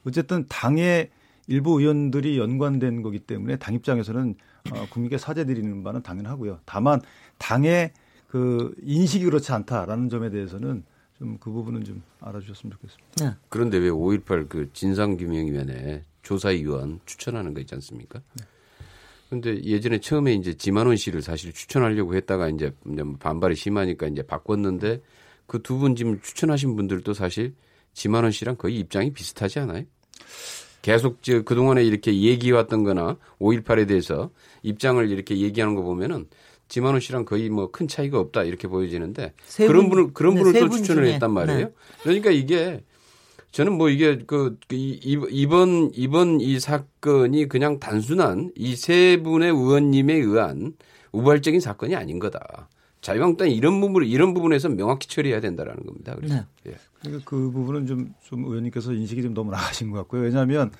[0.07, 1.09] 어쨌든 당의
[1.47, 4.35] 일부 의원들이 연관된 거기 때문에 당 입장에서는
[4.71, 6.59] 어, 국민께 사죄 드리는 바는 당연하고요.
[6.63, 7.01] 다만
[7.37, 7.91] 당의
[8.33, 10.83] 그 인식이 그렇지 않다라는 점에 대해서는
[11.19, 13.29] 좀 그 부분은 좀 알아주셨으면 좋겠습니다.
[13.29, 13.35] 네.
[13.47, 18.19] 그런데 왜 5.18 그 진상규명위원회 조사위원 추천하는 거 있지 않습니까?
[18.33, 18.45] 네.
[19.29, 22.73] 근데 예전에 처음에 이제 지만원 씨를 사실 추천하려고 했다가 이제
[23.19, 25.01] 반발이 심하니까 이제 바꿨는데
[25.45, 27.53] 그 두 분 지금 추천하신 분들도 사실
[27.93, 29.83] 지만원 씨랑 거의 입장이 비슷하지 않아요?
[30.81, 34.31] 계속 저 그동안에 이렇게 얘기해왔던 거나 5.18에 대해서
[34.63, 36.25] 입장을 이렇게 얘기하는 거 보면은
[36.67, 40.69] 지만호 씨랑 거의 뭐 큰 차이가 없다 이렇게 보여지는데 그런 분을 그런 네, 분을 또
[40.69, 41.13] 추천을 중에.
[41.13, 41.67] 했단 말이에요.
[41.67, 41.73] 네.
[42.03, 42.83] 그러니까 이게
[43.51, 50.13] 저는 뭐 이게 그, 그 이번 이번 이 사건이 그냥 단순한 이 세 분의 의원님에
[50.15, 50.73] 의한
[51.11, 52.69] 우발적인 사건이 아닌 거다.
[53.01, 56.15] 자유한국당이 이런 부분을 이런 부분에서 명확히 처리해야 된다라는 겁니다.
[56.15, 56.41] 그래서 네.
[56.67, 56.75] 예.
[57.01, 60.21] 그러니까 그 부분은 좀, 좀 의원님께서 인식이 좀 너무 나가신 것 같고요.
[60.21, 60.71] 왜냐하면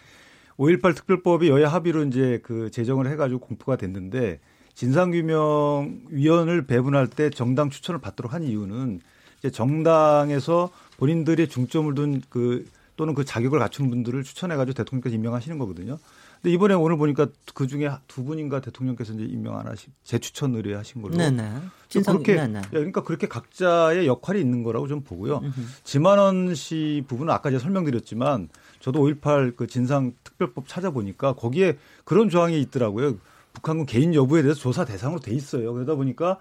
[0.57, 4.39] 5.18 특별법이 여야 합의로 이제 그 제정을 해가지고 공포가 됐는데
[4.75, 9.01] 진상규명위원을 배분할 때 정당 추천을 받도록 한 이유는
[9.39, 15.97] 이제 정당에서 본인들의 중점을 둔 그 또는 그 자격을 갖춘 분들을 추천해가지고 대통령께서 임명하시는 거거든요.
[16.41, 21.01] 근데 이번에 오늘 보니까 그 중에 두 분인가 대통령께서 이제 임명 안 하시, 재추천 의뢰하신
[21.01, 21.15] 걸로.
[21.15, 21.53] 네네.
[21.87, 22.61] 진상, 그렇게 네네.
[22.69, 25.41] 그러니까 그렇게 각자의 역할이 있는 거라고 좀 보고요.
[25.83, 32.59] 지만원 씨 부분은 아까 제가 설명드렸지만 저도 5.18 그 진상 특별법 찾아보니까 거기에 그런 조항이
[32.61, 33.17] 있더라고요.
[33.53, 35.73] 북한군 개인 여부에 대해서 조사 대상으로 돼 있어요.
[35.73, 36.37] 그러다 보니까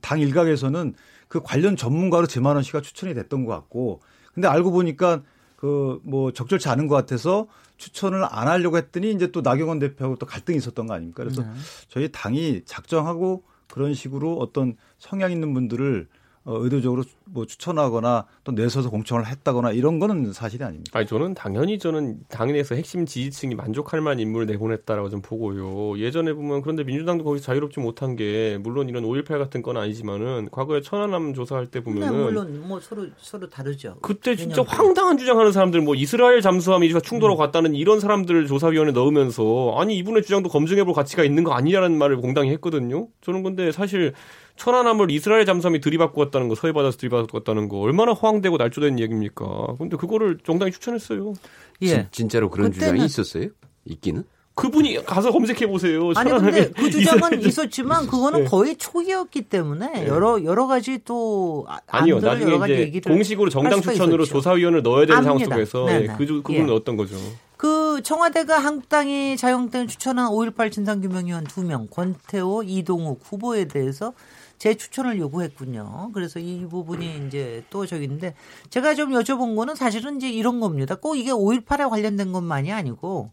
[0.00, 0.94] 당 일각에서는
[1.28, 4.00] 그 관련 전문가로 제만원 씨가 추천이 됐던 것 같고
[4.34, 5.22] 근데 알고 보니까
[5.56, 10.26] 그 뭐 적절치 않은 것 같아서 추천을 안 하려고 했더니 이제 또 나경원 대표하고 또
[10.26, 11.24] 갈등이 있었던 거 아닙니까?
[11.24, 11.48] 그래서 네.
[11.88, 16.08] 저희 당이 작정하고 그런 식으로 어떤 성향 있는 분들을
[16.46, 20.96] 어, 의도적으로 뭐 추천하거나 또 내서서 공천을 했다거나 이런 거는 사실이 아닙니다.
[20.96, 25.98] 아니 저는 당연히 저는 당내에서 핵심 지지층이 만족할 만한 인물을 내보냈다라고 좀 보고요.
[25.98, 30.82] 예전에 보면 그런데 민주당도 거기서 자유롭지 못한 게 물론 이런 5.18 같은 건 아니지만은 과거에
[30.82, 33.96] 천안함 조사할 때 보면은 네, 물론 뭐 서로 서로 다르죠.
[34.00, 37.44] 그때 진짜 황당한 주장하는 사람들 뭐 이스라엘 잠수함이 충돌하고 음.
[37.44, 42.50] 갔다는 이런 사람들 조사위원회 넣으면서 아니 이분의 주장도 검증해볼 가치가 있는 거 아니냐는 말을 공당히
[42.50, 43.08] 했거든요.
[43.22, 44.12] 저는 근데 사실
[44.56, 49.76] 천안함을 이스라엘 잠수함이 들이받고 왔다는 거, 서해 바다에서 들이받고 왔다는 거 얼마나 허황되고 날조된 얘기입니까?
[49.78, 51.34] 근데 그거를 정당히 추천했어요.
[51.82, 52.08] 예.
[52.10, 53.48] 진, 짜로 그런 주장이 있었어요?
[53.84, 54.24] 있기는?
[54.56, 56.12] 그분이 가서 검색해 보세요.
[56.16, 58.46] 아니 근데 그 주장은 있었지만 그거는 네.
[58.46, 60.06] 거의 초기였기 때문에 네.
[60.06, 64.40] 여러 여러 가지 또 아니요 나중에 이제 공식으로 정당 추천으로 있었죠.
[64.40, 66.72] 조사위원을 넣어야 되는 상황 속에서 네, 그 그분은 예.
[66.72, 67.16] 어떤 거죠?
[67.58, 74.14] 그 청와대가 한국당이 자유한국당을 추천한 5.18 진상규명위원 2명 권태호, 이동욱 후보에 대해서
[74.58, 76.10] 재추천을 요구했군요.
[76.14, 78.34] 그래서 이 부분이 이제 또 저기인데
[78.70, 80.94] 제가 좀 여쭤본 거는 사실은 이제 이런 겁니다.
[80.94, 83.30] 꼭 이게 5.18에 관련된 것만이 아니고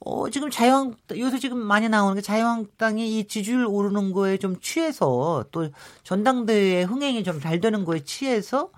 [0.00, 5.44] 어, 지금 자유한국당, 요새 지금 많이 나오는 게 자유한국당이 이 지지율 오르는 거에 좀 취해서
[5.52, 5.68] 또
[6.04, 8.70] 전당대회 흥행이 좀 잘 되는 거에 취해서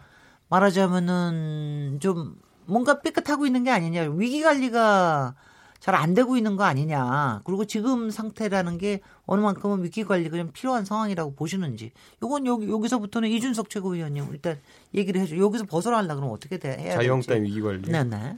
[0.49, 4.03] 말하자면은 좀 뭔가 삐끗하고 있는 게 아니냐.
[4.17, 5.35] 위기 관리가
[5.83, 7.40] 잘 안 되고 있는 거 아니냐.
[7.45, 11.90] 그리고 지금 상태라는 게 어느 만큼은 위기 관리가 좀 필요한 상황이라고 보시는지.
[12.23, 14.61] 요건 여기, 여기서부터는 이준석 최고위원님 일단
[14.95, 15.37] 얘기를 해줘.
[15.37, 16.77] 여기서 벗어나려 그러면 어떻게 돼?
[16.79, 17.90] 해야 자유한국당 위기 관리.
[17.90, 18.37] 네, 네.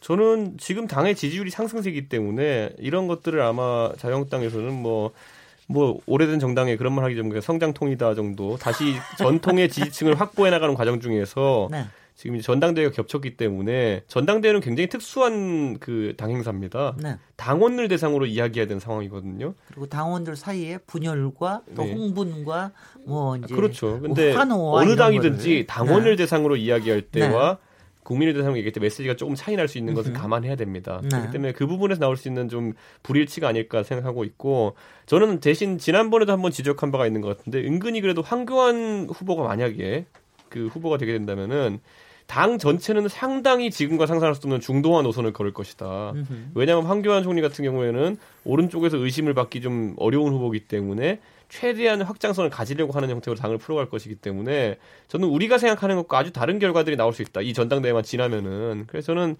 [0.00, 5.12] 저는 지금 당의 지지율이 상승세이기 때문에 이런 것들을 아마 자유한국당에서는 뭐,
[5.68, 11.00] 뭐, 오래된 정당에 그런 말 하기 전에 성장통이다 정도 다시 전통의 지지층을 확보해 나가는 과정
[11.00, 11.86] 중에서 네.
[12.14, 16.96] 지금 전당대회가 겹쳤기 때문에 전당대회는 굉장히 특수한 그 당행사입니다.
[17.02, 17.16] 네.
[17.36, 19.54] 당원을 대상으로 이야기해야 되는 상황이거든요.
[19.66, 21.92] 그리고 당원들 사이에 분열과 또 네.
[21.92, 22.72] 홍분과
[23.06, 24.00] 뭐 이제 그렇죠.
[24.00, 26.16] 근데 뭐 어느 당이든지 당원을 네.
[26.16, 27.72] 대상으로 이야기할 때와 네.
[28.02, 31.00] 국민의 대상으로 얘기할 때 메시지가 조금 차이 날 수 있는 것을 감안해야 됩니다.
[31.02, 31.08] 네.
[31.08, 32.72] 그렇기 때문에 그 부분에서 나올 수 있는 좀
[33.02, 34.74] 불일치가 아닐까 생각하고 있고
[35.06, 40.06] 저는 대신 지난번에도 한번 지적한 바가 있는 것 같은데 은근히 그래도 황교안 후보가 만약에
[40.52, 41.80] 그 후보가 되게 된다면은
[42.26, 46.12] 당 전체는 상당히 지금과 상상할 수 없는 중도화 노선을 걸을 것이다.
[46.54, 52.92] 왜냐하면 황교안 총리 같은 경우에는 오른쪽에서 의심을 받기 좀 어려운 후보이기 때문에 최대한 확장성을 가지려고
[52.92, 57.20] 하는 형태로 당을 풀어갈 것이기 때문에 저는 우리가 생각하는 것과 아주 다른 결과들이 나올 수
[57.20, 57.42] 있다.
[57.42, 58.84] 이 전당대회만 지나면은.
[58.86, 59.36] 그래서 저는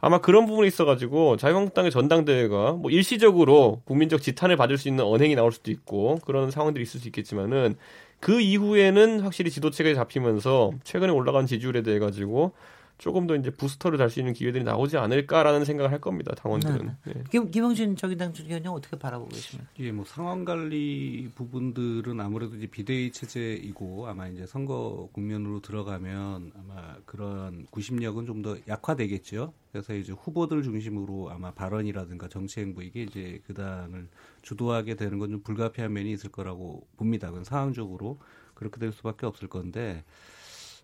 [0.00, 5.52] 아마 그런 부분이 있어가지고 자유한국당의 전당대회가 뭐 일시적으로 국민적 지탄을 받을 수 있는 언행이 나올
[5.52, 7.76] 수도 있고 그런 상황들이 있을 수 있겠지만은
[8.24, 12.52] 그 이후에는 확실히 지도체가 잡히면서 최근에 올라간 지지율에 대해 가지고
[12.96, 16.32] 조금 더 이제 부스터를 달 수 있는 기회들이 나오지 않을까라는 생각을 할 겁니다.
[16.36, 16.86] 당원들은.
[17.06, 17.12] 네.
[17.12, 17.24] 네.
[17.30, 19.68] 김, 김영진 저기당 주기원님 어떻게 바라보고 계십니까?
[19.80, 26.94] 예, 뭐 상황 관리 부분들은 아무래도 이제 비대위 체제이고 아마 이제 선거 국면으로 들어가면 아마
[27.04, 29.52] 그런 구심력은 좀 더 약화되겠죠.
[29.72, 34.08] 그래서 이제 후보들 중심으로 아마 발언이라든가 정치 행보 이게 이제 그 당을
[34.42, 37.28] 주도하게 되는 건 좀 불가피한 면이 있을 거라고 봅니다.
[37.28, 38.18] 그건 상황적으로
[38.54, 40.04] 그렇게 될 수밖에 없을 건데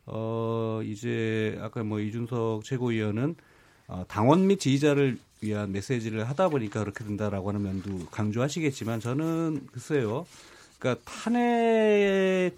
[0.07, 3.37] 어, 이제 아까 뭐 이준석 최고위원은
[3.89, 10.27] 어, 당원 및 지지자를 위한 메시지를 하다 보니까 그렇게 된다라고 하는 면도 강조하시겠지만 저는 글쎄요.
[10.79, 12.53] 그러니까 탄핵을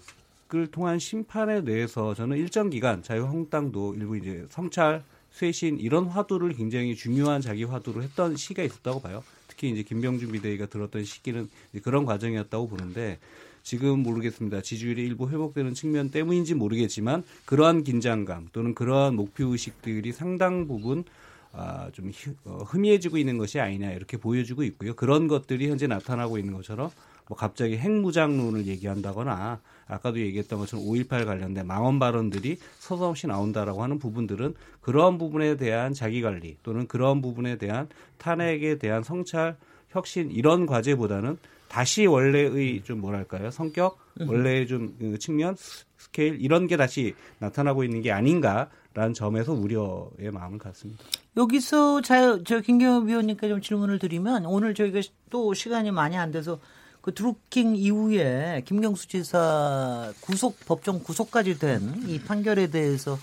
[0.71, 7.41] 통한 심판에 대해서 저는 일정 기간 자유한국당도 일부 이제 성찰, 쇄신 이런 화두를 굉장히 중요한
[7.41, 9.23] 자기 화두로 했던 시기가 있었다고 봐요.
[9.47, 11.49] 특히 이제 김병준 비대위가 들었던 시기는
[11.83, 13.19] 그런 과정이었다고 보는데
[13.63, 14.61] 지금 모르겠습니다.
[14.61, 21.05] 지지율이 일부 회복되는 측면 때문인지 모르겠지만 그러한 긴장감 또는 그러한 목표 의식들이 상당 부분
[21.53, 22.11] 아, 좀
[22.45, 24.95] 어, 희미해지고 있는 것이 아니냐 이렇게 보여주고 있고요.
[24.95, 26.89] 그런 것들이 현재 나타나고 있는 것처럼
[27.27, 34.55] 뭐 갑자기 핵무장론을 얘기한다거나 아까도 얘기했던 것처럼 5.18 관련된 망언 발언들이 서서없이 나온다라고 하는 부분들은
[34.81, 39.55] 그러한 부분에 대한 자기관리 또는 그러한 부분에 대한 탄핵에 대한 성찰
[39.89, 41.37] 혁신 이런 과제보다는
[41.73, 43.49] 다시 원래의 좀 뭐랄까요?
[43.49, 43.97] 성격?
[44.19, 45.55] 원래의 좀그 측면?
[45.97, 46.39] 스케일?
[46.39, 51.03] 이런 게 다시 나타나고 있는 게 아닌가라는 점에서 우려의 마음을 갖습니다.
[51.35, 56.59] 여기서 자, 저 김경호 위원님께 좀 질문을 드리면 오늘 저희가 또 시간이 많이 안 돼서
[57.01, 63.17] 그 드루킹 이후에 김경수 지사 구속 법정 구속까지 된 이 판결에 대해서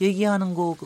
[0.00, 0.76] 얘기하는 거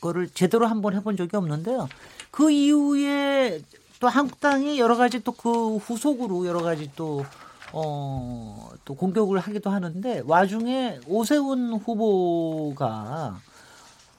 [0.00, 1.88] 거를 제대로 한번 해본 적이 없는데요.
[2.32, 3.60] 그 이후에
[4.00, 7.24] 또 한국당이 여러 가지 또 그 후속으로 여러 가지 또
[7.72, 13.40] 어, 또 공격을 하기도 하는데 와중에 오세훈 후보가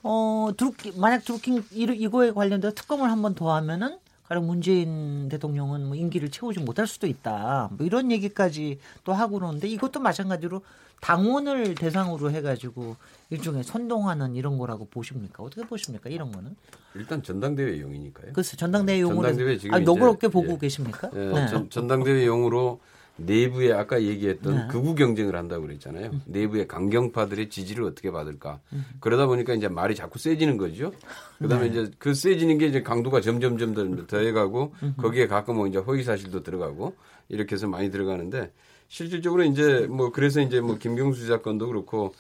[0.04, 3.98] 어, 드루킹, 만약 드루킹 이거에 관련돼서 특검을 한 번 더 하면은
[4.30, 7.70] 가령 문재인 대통령은 뭐 임기를 채우지 못할 수도 있다.
[7.76, 10.62] 뭐 이런 얘기까지 또 하고 그러는데 이것도 마찬가지로
[11.02, 12.96] 당원을 대상으로 해가지고
[13.32, 15.42] 일종의 선동하는 이런 거라고 보십니까?
[15.42, 16.10] 어떻게 보십니까?
[16.12, 16.56] 이런 거는?
[16.94, 18.34] 일단 전당대회 용이니까요.
[18.34, 18.56] 그렇죠.
[18.56, 19.24] 전당대회 용으로.
[19.24, 20.58] 전당대회 지금 아, 너그럽게 보고 예.
[20.58, 21.10] 계십니까?
[21.16, 21.48] 예, 네.
[21.48, 22.80] 전, 전당대회 용으로
[23.26, 24.68] 내부에 아까 얘기했던 네.
[24.70, 26.12] 극우 경쟁을 한다고 그랬잖아요.
[26.12, 26.22] 음.
[26.26, 28.60] 내부의 강경파들의 지지를 어떻게 받을까.
[28.74, 28.86] 음.
[29.00, 30.92] 그러다 보니까 이제 말이 자꾸 세지는 거죠.
[31.40, 31.82] 그다음에 네.
[31.82, 34.94] 이제 그 세지는 게 이제 강도가 점점점 더해가고 음.
[34.98, 36.96] 거기에 가끔 뭐 이제 허위 사실도 들어가고
[37.30, 38.52] 이렇게 해서 많이 들어가는데
[38.90, 42.14] 실질적으로 이제 뭐 그래서 이제 뭐 김경수 사건도 그렇고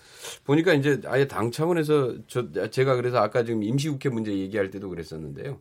[0.45, 5.59] 보니까 이제 아예 당 차원에서 저 제가 그래서 아까 지금 임시국회 문제 얘기할 때도 그랬었는데요.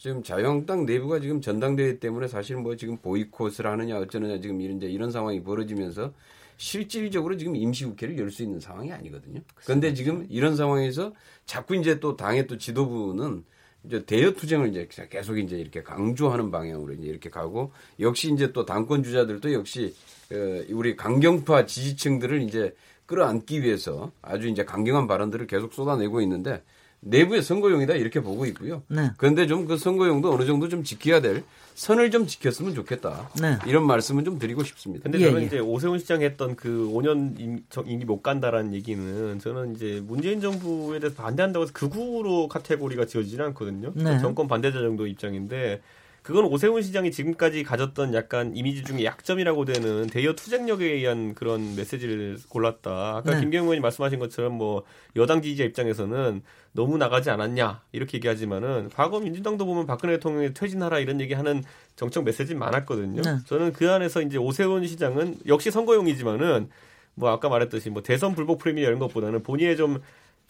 [0.00, 4.86] 지금 자유한국당 내부가 지금 전당대회 때문에 사실 뭐 지금 보이콧을 하느냐 어쩌느냐 지금 이런 이제
[4.86, 6.14] 이런 상황이 벌어지면서
[6.56, 9.42] 실질적으로 지금 임시국회를 열 수 있는 상황이 아니거든요.
[9.56, 11.12] 그런데 지금 이런 상황에서
[11.44, 13.44] 자꾸 이제 또 당의 또 지도부는
[13.84, 18.64] 이제 대여 투쟁을 이제 계속 이제 이렇게 강조하는 방향으로 이제 이렇게 가고 역시 이제 또
[18.64, 19.94] 당권 주자들도 역시
[20.32, 26.62] 어, 우리 강경파 지지층들을 이제 끌어안기 위해서 아주 이제 강경한 발언들을 계속 쏟아내고 있는데
[27.00, 28.82] 내부의 선거용이다 이렇게 보고 있고요.
[28.88, 29.10] 네.
[29.16, 33.30] 그런데 좀 그 선거용도 어느 정도 좀 지켜야 될 선을 좀 지켰으면 좋겠다.
[33.40, 33.56] 네.
[33.66, 35.04] 이런 말씀은 좀 드리고 싶습니다.
[35.04, 35.46] 근데 저는 예, 예.
[35.46, 41.22] 이제 오세훈 시장 했던 그 5년 임기 못 간다라는 얘기는 저는 이제 문재인 정부에 대해서
[41.22, 43.92] 반대한다고 해서 극우로 카테고리가 지어지지는 않거든요.
[43.94, 44.18] 네.
[44.18, 45.80] 정권 반대자 정도 입장인데
[46.22, 52.38] 그건 오세훈 시장이 지금까지 가졌던 약간 이미지 중에 약점이라고 되는 대여 투쟁력에 의한 그런 메시지를
[52.48, 53.16] 골랐다.
[53.16, 53.40] 아까 네.
[53.40, 54.84] 김경훈 의원이 말씀하신 것처럼 뭐
[55.16, 61.20] 여당 지지자 입장에서는 너무 나가지 않았냐 이렇게 얘기하지만은 과거 민주당도 보면 박근혜 대통령이 퇴진하라 이런
[61.20, 61.64] 얘기하는
[61.96, 63.22] 정책 메시지 많았거든요.
[63.22, 63.38] 네.
[63.46, 66.68] 저는 그 안에서 이제 오세훈 시장은 역시 선거용이지만은
[67.14, 70.00] 뭐 아까 말했듯이 뭐 대선 불복 프리미어 이런 것보다는 본인의 좀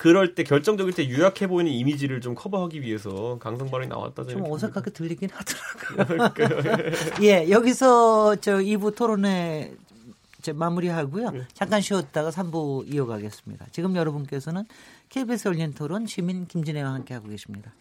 [0.01, 4.25] 그럴 때 결정적일 때 유약해 보이는 이미지를 좀 커버하기 위해서 강성 발언이 나왔다.
[4.25, 6.33] 좀 어색하게 들리긴 하더라고요.
[7.21, 9.77] 예, 여기서 저 2부 토론회
[10.55, 11.31] 마무리하고요.
[11.33, 11.43] 네.
[11.53, 13.67] 잠깐 쉬었다가 3부 이어가겠습니다.
[13.73, 14.65] 지금 여러분께서는
[15.11, 17.75] KBS 열린 토론 시민 김진애와 함께하고 계십니다.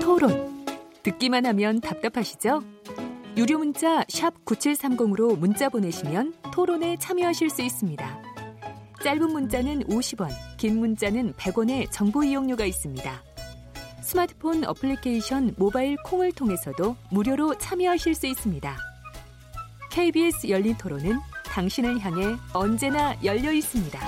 [0.00, 0.64] 토론.
[1.02, 2.62] 듣기만 하면 답답하시죠?
[3.36, 4.02] 유료 문자
[4.44, 8.22] 9730으로 문자 보내시면 토론에 참여하실 수 있습니다.
[9.02, 13.22] 짧은 문자는 50원, 긴 문자는 100원의 정보 이용료가 있습니다.
[14.02, 18.76] 스마트폰 어플리케이션 모바일 콩을 통해서도 무료로 참여하실 수 있습니다.
[19.90, 23.98] KBS 열린 토론은 당신을 향해 언제나 열려 있습니다.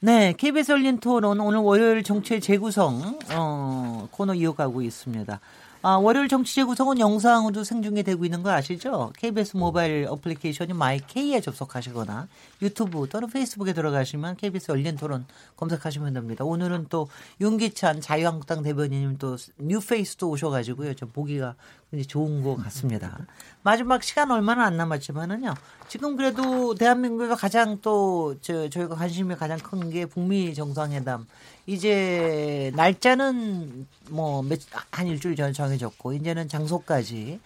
[0.00, 5.40] 네, KBS 열린 토론 오늘 월요일 정치 재구성 어, 코너 이어가고 있습니다.
[5.84, 9.12] 아, 월요일 정치재 구성은 영상으로 생중계 되고 있는 거 아시죠?
[9.18, 12.28] KBS 모바일 어플리케이션인 마이K에 접속하시거나
[12.62, 16.44] 유튜브 또는 페이스북에 들어가시면 KBS 열린 토론 검색하시면 됩니다.
[16.44, 17.08] 오늘은 또
[17.40, 20.94] 윤기찬 자유한국당 대변인님 또 뉴페이스도 오셔가지고요.
[20.94, 21.56] 좀 보기가
[21.90, 23.18] 굉장히 좋은 것 같습니다.
[23.64, 25.52] 마지막 시간 얼마나 안 남았지만은요.
[25.88, 31.26] 지금 그래도 대한민국에서 가장 또 저, 저희가 관심이 가장 큰 게 북미 정상회담.
[31.66, 37.40] 이제 날짜는 뭐한 일주일 전에 정해졌고 이제는 장소까지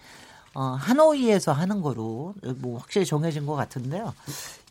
[0.53, 4.13] 어, 하노이에서 하는 거로 뭐 확실히 정해진 것 같은데요.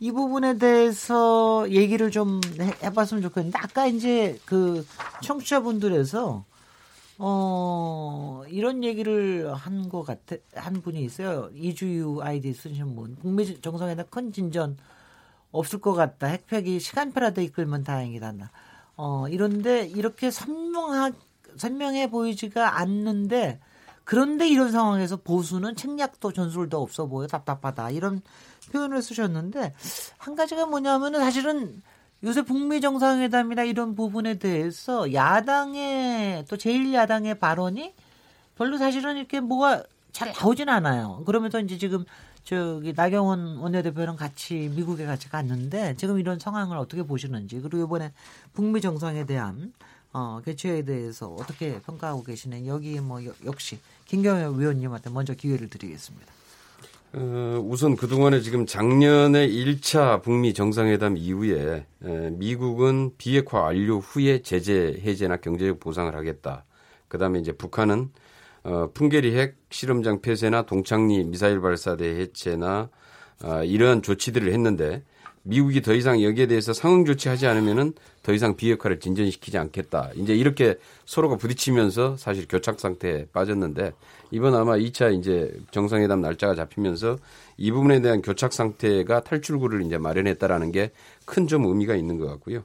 [0.01, 4.85] 이 부분에 대해서 얘기를 좀 해, 봤으면 좋겠는데 아까 이제 그
[5.23, 6.43] 청취자분들에서
[7.19, 11.49] 어, 이런 얘기를 한 것 같아, 한 분이 있어요.
[11.55, 13.15] 이주유 아이디 쓰신 분.
[13.21, 14.77] 북미 정상회담 큰 진전
[15.51, 16.27] 없을 것 같다.
[16.27, 18.33] 핵폐기 시간표라도 이끌면 다행이다.
[18.97, 21.11] 어, 이런데 이렇게 선명하,
[21.55, 23.59] 선명해 보이지가 않는데
[24.03, 27.91] 그런데 이런 상황에서 보수는 책략도 전술도 없어 보여 답답하다.
[27.91, 28.21] 이런
[28.71, 29.73] 표현을 쓰셨는데
[30.17, 31.81] 한 가지가 뭐냐면은 사실은
[32.23, 37.93] 요새 북미 정상회담이나 이런 부분에 대해서 야당의 또 제1야당의 발언이
[38.57, 41.23] 별로 사실은 이렇게 뭐가 잘 나오진 않아요.
[41.25, 42.05] 그러면서 이제 지금
[42.47, 48.13] 저기 나경원 원내대표랑 같이 미국에 같이 갔는데 지금 이런 상황을 어떻게 보시는지 그리고 이번에
[48.53, 49.73] 북미 정상에 대한
[50.13, 56.25] 어, 개최에 대해서 어떻게 평가하고 계시는 여기 뭐 역시 김경현 위원님한테 먼저 기회를 드리겠습니다.
[57.15, 64.97] 어, 우선 그동안에 지금 작년에 1차 북미 정상회담 이후에 에, 미국은 비핵화 완료 후에 제재
[65.03, 66.63] 해제나 경제적 보상을 하겠다.
[67.09, 68.09] 그다음에 이제 북한은
[68.67, 72.89] 어, 풍계리 핵 실험장 폐쇄나 동창리 미사일 발사대 해체나
[73.43, 75.03] 어, 이러한 조치들을 했는데
[75.43, 80.11] 미국이 더 이상 여기에 대해서 상응 조치하지 않으면은 더 이상 비핵화를 진전시키지 않겠다.
[80.15, 80.75] 이제 이렇게
[81.05, 83.93] 서로가 부딪히면서 사실 교착 상태에 빠졌는데
[84.31, 87.17] 이번 아마 2차 이제 정상회담 날짜가 잡히면서
[87.55, 90.91] 이 부분에 대한 교착 상태가 탈출구를 이제 마련했다라는 게
[91.25, 92.63] 큰 좀 의미가 있는 것 같고요.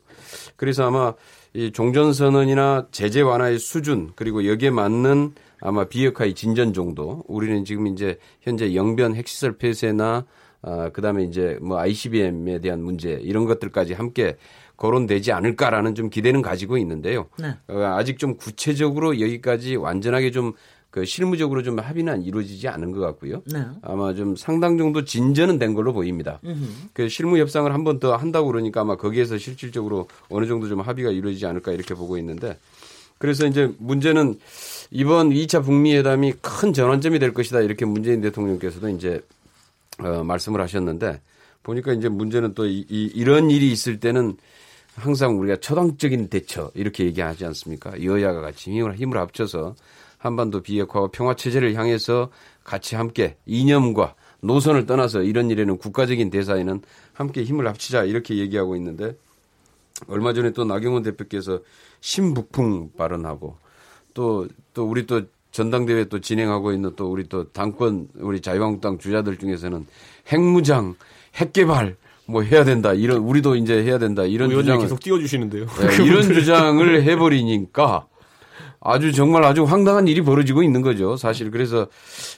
[0.56, 1.14] 그래서 아마
[1.54, 8.18] 이 종전선언이나 제재 완화의 수준 그리고 여기에 맞는 아마 비핵화의 진전 정도 우리는 지금 이제
[8.40, 10.24] 현재 영변 핵시설 폐쇄나
[10.62, 14.36] 아, 그다음에 이제 뭐 ICBM에 대한 문제 이런 것들까지 함께
[14.76, 17.28] 거론되지 않을까라는 좀 기대는 가지고 있는데요.
[17.38, 17.57] 네.
[17.68, 20.53] 어, 아직 좀 구체적으로 여기까지 완전하게 좀
[20.93, 23.43] 그 실무적으로 좀 합의는 이루어지지 않은 것 같고요.
[23.51, 23.64] 네.
[23.80, 26.38] 아마 좀 상당 정도 진전은 된 걸로 보입니다.
[26.45, 26.66] 음흠.
[26.93, 31.11] 그 실무 협상을 한 번 더 한다고 그러니까 아마 거기에서 실질적으로 어느 정도 좀 합의가
[31.11, 32.59] 이루어지지 않을까 이렇게 보고 있는데
[33.16, 34.38] 그래서 이제 문제는
[34.90, 39.22] 이번 2차 북미 회담이 큰 전환점이 될 것이다 이렇게 문재인 대통령께서도 이제
[39.99, 41.20] 어, 말씀을 하셨는데
[41.62, 44.36] 보니까 이제 문제는 또 이, 이, 이런 일이 있을 때는
[44.97, 48.03] 항상 우리가 초당적인 대처 이렇게 얘기하지 않습니까?
[48.03, 49.74] 여야가 같이 힘을, 힘을 합쳐서
[50.23, 52.31] 한반도 비핵화와 평화 체제를 향해서
[52.62, 56.81] 같이 함께 이념과 노선을 떠나서 이런 일에는 국가적인 대사에는
[57.12, 59.16] 함께 힘을 합치자 이렇게 얘기하고 있는데
[60.07, 61.61] 얼마 전에 또 나경원 대표께서
[62.01, 63.57] 신북풍 발언하고
[64.14, 69.39] 또, 또 우리 또 전당대회 또 진행하고 있는 또 우리 또 당권 우리 자유한국당 주자들
[69.39, 69.87] 중에서는
[70.29, 70.95] 핵무장,
[71.35, 71.97] 핵개발
[72.27, 75.66] 뭐 해야 된다 이런 우리도 이제 해야 된다 이런 주장을 계속 띄워주시는데요.
[75.66, 78.07] 네, 이런 주장을 해버리니까
[78.85, 81.16] 아주 정말 아주 황당한 일이 벌어지고 있는 거죠.
[81.16, 81.87] 사실 그래서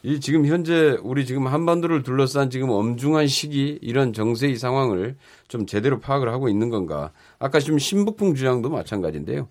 [0.02, 5.16] 이 지금 현재 우리 지금 한반도를 둘러싼 지금 엄중한 시기 이런 정세의 상황을
[5.48, 7.12] 좀 제대로 파악을 하고 있는 건가?
[7.38, 9.48] 아까 지금 신북풍 주장도 마찬가지인데요.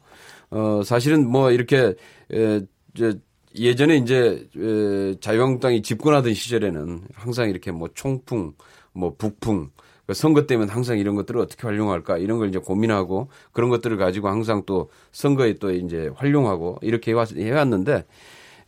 [0.52, 1.96] 어 사실은 뭐 이렇게
[2.32, 2.62] 에,
[2.96, 3.14] 저,
[3.56, 8.54] 예전에 이제 에, 자유한국당이 집권하던 시절에는 항상 이렇게 뭐 총풍,
[8.94, 13.70] 뭐 북풍 그 선거 때면 항상 이런 것들을 어떻게 활용할까 이런 걸 이제 고민하고 그런
[13.70, 18.06] 것들을 가지고 항상 또 선거에 또 이제 활용하고 이렇게 해왔, 해왔는데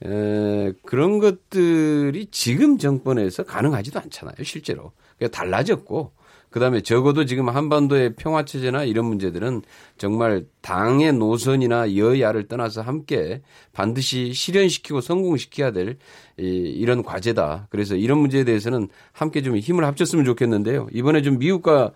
[0.05, 4.91] 에, 그런 것들이 지금 정권에서 가능하지도 않잖아요 실제로.
[5.31, 6.11] 달라졌고
[6.55, 9.63] 그다음에 적어도 지금 한반도의 평화 체제나 이런 문제들은
[9.97, 13.41] 정말 당의 노선이나 여야를 떠나서 함께
[13.73, 15.97] 반드시 실현시키고 성공시켜야 될
[16.39, 17.67] 이, 이런 과제다.
[17.69, 20.87] 그래서 이런 문제에 대해서는 함께 좀 힘을 합쳤으면 좋겠는데요.
[20.93, 21.91] 이번에 좀 미국과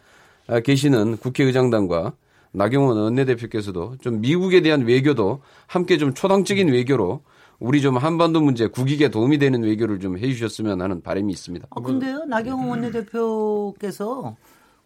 [0.66, 2.12] 계시는 국회의장단과
[2.52, 7.22] 나경원 원내대표께서도 좀 미국에 대한 외교도 함께 좀 초당적인 외교로
[7.60, 11.68] 우리 좀 한반도 문제 국익에 도움이 되는 외교를 좀 해주셨으면 하는 바람이 있습니다.
[11.70, 14.38] 아, 근데요, 나경원 원내대표께서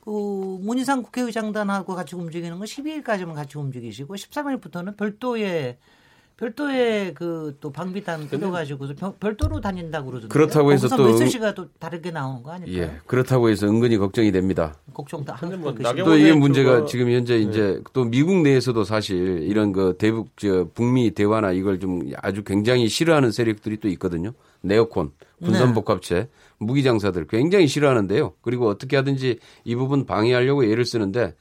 [0.01, 5.77] 그 문희상 국회의장단하고 같이 움직이는 건 12일까지만 같이 움직이시고 13일부터는 별도의
[6.43, 8.87] 별도의 그 또 방비단 끌어가지고
[9.19, 12.75] 별도로 다닌다고 그러던데 그렇다고 해서 또 메시지가 또 다르게 나오는 거 아닐까요?
[12.75, 14.75] 예, 그렇다고 해서 은근히 걱정이 됩니다.
[14.93, 15.61] 걱정 다 하는
[16.03, 17.41] 또 이게 문제가 지금 현재 네.
[17.43, 22.87] 이제 또 미국 내에서도 사실 이런 그 대북 저 북미 대화나 이걸 좀 아주 굉장히
[22.89, 24.33] 싫어하는 세력들이 또 있거든요.
[24.61, 25.11] 네오콘
[25.43, 26.29] 군산복합체 네.
[26.57, 28.33] 무기 장사들 굉장히 싫어하는데요.
[28.41, 31.35] 그리고 어떻게 하든지 이 부분 방해하려고 애를 쓰는데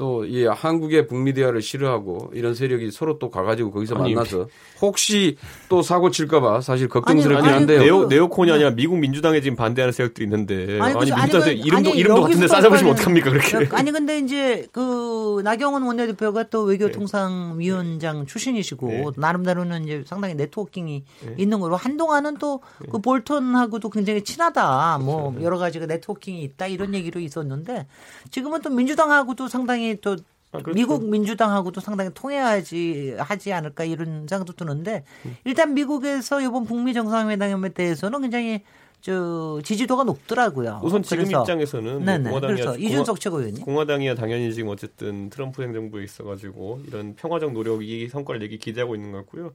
[0.00, 4.46] 또 이 한국의 북미 대화를 싫어하고 이런 세력이 서로 또 가가지고 거기서 아니, 만나서
[4.80, 5.36] 혹시
[5.68, 7.80] 또 사고 칠까봐 사실 걱정스럽긴 아니, 한데요.
[7.80, 12.22] 네오, 네오콘이 아니라 미국 민주당에 지금 반대하는 세력들이 있는데 아니, 아니 민주당 그, 이름도 이름도
[12.22, 13.74] 같은데 싸잡으시면 어떡합니까 그렇게?
[13.74, 18.26] 아니 근데 이제 그 나경원 원내대표가 또 외교통상위원장 네.
[18.26, 19.04] 출신이시고 네.
[19.16, 21.34] 나름대로는 이제 상당히 네트워킹이 네.
[21.38, 22.98] 있는 거로 한동안은 또그 네.
[23.02, 25.44] 볼턴하고도 굉장히 친하다 뭐 그렇죠.
[25.44, 27.86] 여러 가지가 네트워킹이 있다 이런 얘기로 있었는데
[28.30, 30.16] 지금은 또 민주당하고도 상당히 또
[30.52, 30.72] 아, 그렇죠.
[30.74, 35.04] 미국 민주당하고도 상당히 통해야지 하지 않을까 이런 생각도 드는데
[35.44, 38.62] 일단 미국에서 이번 북미 정상회담에 대해서는 굉장히
[39.00, 40.80] 저 지지도가 높더라고요.
[40.82, 41.40] 우선 지금 그래서.
[41.40, 42.04] 입장에서는.
[42.04, 42.74] 뭐 공화당이야 그렇죠.
[42.78, 48.94] 이준석 최고위원님 공화당이야 당연히 지금 어쨌든 트럼프 행정부에 있어가지고 이런 평화적 노력이 성과를 내기 기대하고
[48.96, 49.52] 있는 것 같고요.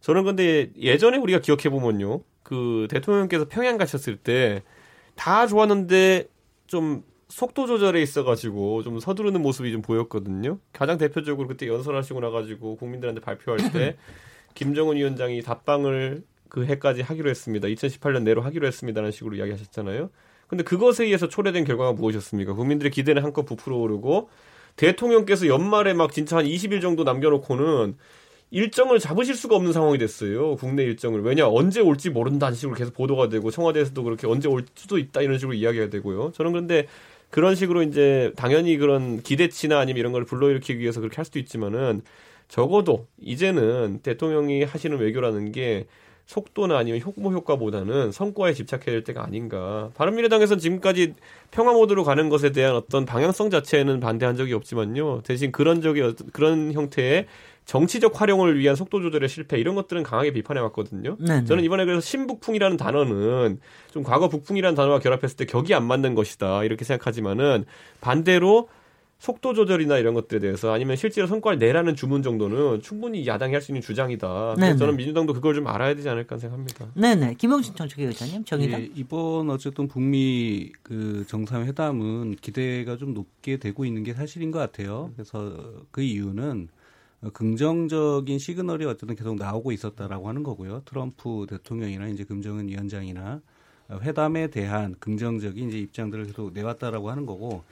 [0.00, 4.62] 저는 근데 예전에 우리가 기억해 보면요, 그 대통령께서 평양 가셨을 때
[5.20, 6.28] 다 좋았는데
[6.66, 10.58] 좀 속도 조절에 있어가지고 좀 서두르는 모습이 좀 보였거든요.
[10.72, 13.96] 가장 대표적으로 그때 연설하시고 나가지고 국민들한테 발표할 때
[14.54, 17.68] 김정은 위원장이 답방을 그 해까지 하기로 했습니다.
[17.68, 20.10] 2018년 내로 하기로 했습니다라는 식으로 이야기하셨잖아요.
[20.48, 22.54] 근데 그것에 의해서 초래된 결과가 무엇이었습니까?
[22.54, 24.28] 국민들의 기대는 한껏 부풀어 오르고
[24.74, 27.96] 대통령께서 연말에 막 진짜 한 20일 정도 남겨놓고는
[28.50, 30.56] 일정을 잡으실 수가 없는 상황이 됐어요.
[30.56, 31.22] 국내 일정을.
[31.22, 35.38] 왜냐, 언제 올지 모른다는 식으로 계속 보도가 되고, 청와대에서도 그렇게 언제 올 수도 있다 이런
[35.38, 36.32] 식으로 이야기가 되고요.
[36.32, 36.88] 저는 그런데
[37.30, 42.02] 그런 식으로 이제 당연히 그런 기대치나 아니면 이런 걸 불러일으키기 위해서 그렇게 할 수도 있지만은
[42.48, 45.86] 적어도 이제는 대통령이 하시는 외교라는 게
[46.26, 49.90] 속도나 아니면 효모 효과보다는 성과에 집착해야 될 때가 아닌가.
[49.94, 51.14] 바른미래당에서는 지금까지
[51.50, 55.22] 평화 모드로 가는 것에 대한 어떤 방향성 자체는 반대한 적이 없지만요.
[55.22, 57.26] 대신 그런 적이 그런 형태의
[57.70, 61.16] 정치적 활용을 위한 속도 조절의 실패 이런 것들은 강하게 비판해 왔거든요.
[61.20, 61.44] 네네.
[61.44, 63.60] 저는 이번에 그래서 신북풍이라는 단어는
[63.92, 67.66] 좀 과거 북풍이라는 단어와 결합했을 때 격이 안 맞는 것이다 이렇게 생각하지만은
[68.00, 68.68] 반대로
[69.20, 73.70] 속도 조절이나 이런 것들에 대해서 아니면 실제로 성과를 내라는 주문 정도는 충분히 야당이 할 수
[73.70, 74.54] 있는 주장이다.
[74.56, 76.88] 그래서 저는 민주당도 그걸 좀 알아야 되지 않을까 생각합니다.
[76.94, 77.34] 네네.
[77.34, 78.80] 김영신 정책위 의장님 정의당.
[78.80, 85.12] 예, 이번 어쨌든 북미 그 정상회담은 기대가 좀 높게 되고 있는 게 사실인 것 같아요.
[85.14, 85.54] 그래서
[85.92, 86.68] 그 이유는
[87.32, 90.82] 긍정적인 시그널이 어쨌든 계속 나오고 있었다라고 하는 거고요.
[90.84, 93.40] 트럼프 대통령이나 이제 금정은 위원장이나
[93.90, 97.62] 회담에 대한 긍정적인 이제 입장들을 계속 내왔다라고 하는 거고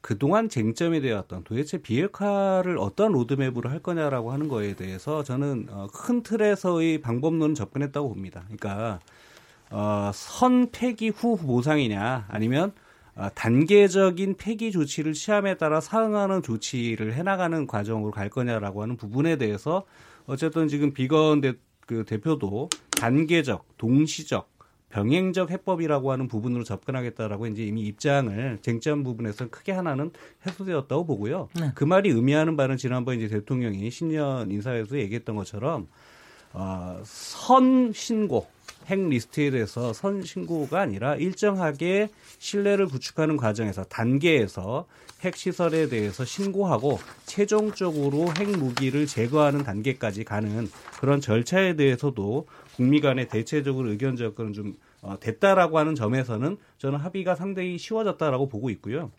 [0.00, 6.22] 그동안 쟁점이 되었던 도대체 비핵화를 어떤 로드맵으로 할 거냐라고 하는 거에 대해서 저는 어, 큰
[6.22, 8.44] 틀에서의 방법론은 접근했다고 봅니다.
[8.44, 9.00] 그러니까
[9.70, 12.87] 어, 선 폐기 후 보상이냐 아니면 어,
[13.34, 19.84] 단계적인 폐기 조치를 시함에 따라 상응하는 조치를 해나가는 과정으로 갈 거냐라고 하는 부분에 대해서
[20.26, 21.54] 어쨌든 지금 비건 대,
[21.86, 24.48] 그 대표도 단계적, 동시적,
[24.90, 30.12] 병행적 해법이라고 하는 부분으로 접근하겠다라고 이제 이미 입장을 쟁점 부분에서 크게 하나는
[30.46, 31.48] 해소되었다고 보고요.
[31.58, 31.72] 네.
[31.74, 35.88] 그 말이 의미하는 바는 지난번 이제 대통령이 신년 인사에서 얘기했던 것처럼
[36.52, 38.46] 어, 선 신고
[38.86, 42.08] 핵 리스트에 대해서 선 신고가 아니라 일정하게
[42.38, 44.86] 신뢰를 구축하는 과정에서 단계에서
[45.20, 50.68] 핵 시설에 대해서 신고하고 최종적으로 핵 무기를 제거하는 단계까지 가는
[51.00, 52.46] 그런 절차에 대해서도
[52.76, 58.70] 북미 간에 대체적으로 의견 접근은 좀 어, 됐다라고 하는 점에서는 저는 합의가 상당히 쉬워졌다라고 보고
[58.70, 59.10] 있고요.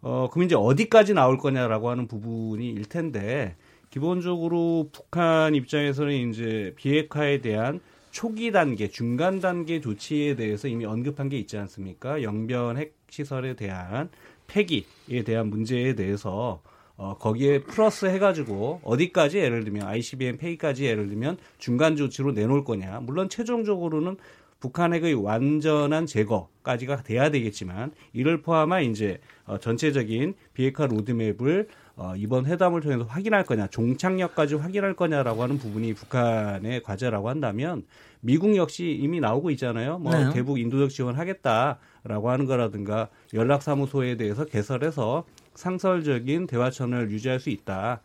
[0.00, 3.56] 어, 그럼 이제 어디까지 나올 거냐라고 하는 부분이 일 텐데
[3.90, 7.80] 기본적으로 북한 입장에서는 이제 비핵화에 대한
[8.10, 12.22] 초기 단계, 중간 단계 조치에 대해서 이미 언급한 게 있지 않습니까?
[12.22, 14.10] 영변 핵 시설에 대한
[14.46, 16.62] 폐기에 대한 문제에 대해서
[16.96, 23.00] 어, 거기에 플러스 해가지고 어디까지 예를 들면 ICBM 폐기까지 예를 들면 중간 조치로 내놓을 거냐.
[23.00, 24.16] 물론 최종적으로는
[24.58, 31.68] 북한 핵의 완전한 제거까지가 돼야 되겠지만 이를 포함한 이제 어, 전체적인 비핵화 로드맵을
[31.98, 37.82] 어, 이번 회담을 통해서 확인할 거냐, 종착역까지 확인할 거냐라고 하는 부분이 북한의 과제라고 한다면
[38.20, 39.98] 미국 역시 이미 나오고 있잖아요.
[39.98, 40.30] 뭐 네.
[40.30, 45.24] 대북 인도적 지원하겠다라고 하는 거라든가 연락사무소에 대해서 개설해서
[45.56, 48.00] 상설적인 대화 채널을 유지할 수 있다.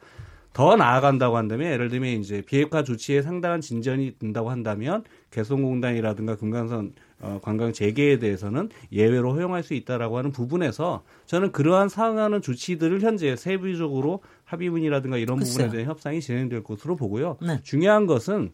[0.54, 6.94] 더 나아간다고 한다면 예를 들면 이제 비핵화 조치에 상당한 진전이 된다고 한다면 개성공단이라든가 금강선
[7.24, 13.36] 어, 관광 재개에 대해서는 예외로 허용할 수 있다라고 하는 부분에서 저는 그러한 상응하는 조치들을 현재
[13.38, 15.66] 세부적으로 합의문이라든가 이런 글쎄요.
[15.66, 17.38] 부분에 대한 협상이 진행될 것으로 보고요.
[17.42, 17.60] 네.
[17.64, 18.52] 중요한 것은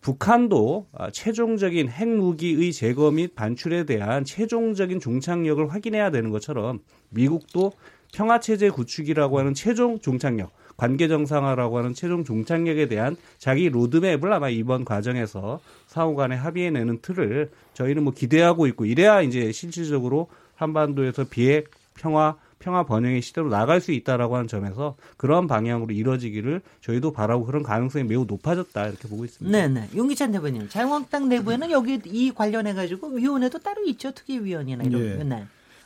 [0.00, 7.72] 북한도 아, 최종적인 핵무기의 제거 및 반출에 대한 최종적인 종착역을 확인해야 되는 것처럼 미국도
[8.12, 14.84] 평화체제 구축이라고 하는 최종 종착역, 관계 정상화라고 하는 최종 종착역에 대한 자기 로드맵을 아마 이번
[14.84, 22.36] 과정에서 상호 간에 합의해내는 틀을 저희는 뭐 기대하고 있고 이래야 이제 실질적으로 한반도에서 비핵 평화
[22.58, 28.04] 평화 번영의 시대로 나갈 수 있다라고 하는 점에서 그런 방향으로 이루어지기를 저희도 바라고 그런 가능성이
[28.04, 29.56] 매우 높아졌다 이렇게 보고 있습니다.
[29.56, 29.90] 네네.
[29.94, 35.02] 용기찬 대표님, 자유한국당 내부에는 여기 이 관련해 가지고 위원회도 따로 있죠 특위위원이나 이런.
[35.02, 35.44] 예.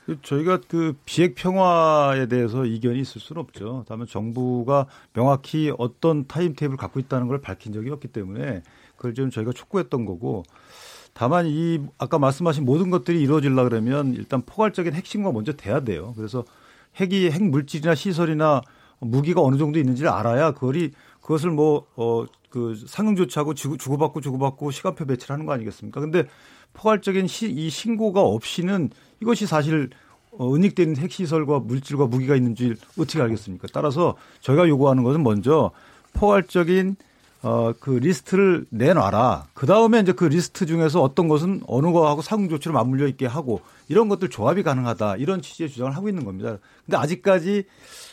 [0.09, 0.17] 네.
[0.23, 3.85] 저희가 그 비핵 평화에 대해서 이견이 있을 수는 없죠.
[3.87, 8.63] 다만 정부가 명확히 어떤 타임테이블을 갖고 있다는 걸 밝힌 적이 없기 때문에
[8.97, 10.45] 그걸 좀 저희가 촉구했던 거고
[11.13, 16.15] 다만 이 아까 말씀하신 모든 것들이 이루어지려 그러면 일단 포괄적인 핵심과 먼저 돼야 돼요.
[16.17, 16.45] 그래서
[16.97, 18.63] 핵이 핵 물질이나 시설이나
[19.01, 25.05] 무기가 어느 정도 있는지를 알아야 그걸이 그것을 뭐 어 그 상응 조치하고 주고받고 주고받고 시간표
[25.07, 26.01] 배치를 하는 거 아니겠습니까?
[26.01, 26.25] 근데
[26.73, 28.91] 포괄적인 시, 이 신고가 없이는
[29.21, 29.91] 이것이 사실
[30.33, 33.69] 어, 은닉된 핵시설과 물질과 무기가 있는지 어떻게 알겠습니까?
[33.73, 35.73] 따라서 저희가 요구하는 것은 먼저
[36.13, 36.97] 포괄적인
[37.43, 39.47] 어, 그 리스트를 내놔라.
[39.55, 43.61] 그 다음에 이제 그 리스트 중에서 어떤 것은 어느 거하고 상응 조치로 맞물려 있게 하고
[43.89, 45.17] 이런 것들 조합이 가능하다.
[45.17, 46.59] 이런 취지의 주장을 하고 있는 겁니다.
[46.85, 47.65] 근데 아직까지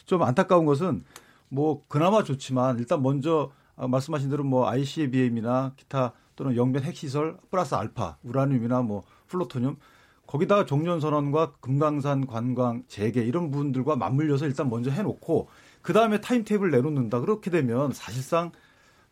[0.06, 1.04] 좀 안타까운 것은
[1.50, 8.18] 뭐 그나마 좋지만 일단 먼저 말씀하신 대로 뭐 ICBM이나 기타 또는 영변 핵시설 플러스 알파,
[8.24, 9.78] 우라늄이나 뭐 플루토늄
[10.28, 15.48] 거기다가 종전선언과 금강산 관광 재개 이런 부분들과 맞물려서 일단 먼저 해놓고
[15.82, 17.20] 그 다음에 타임테이블 내놓는다.
[17.20, 18.52] 그렇게 되면 사실상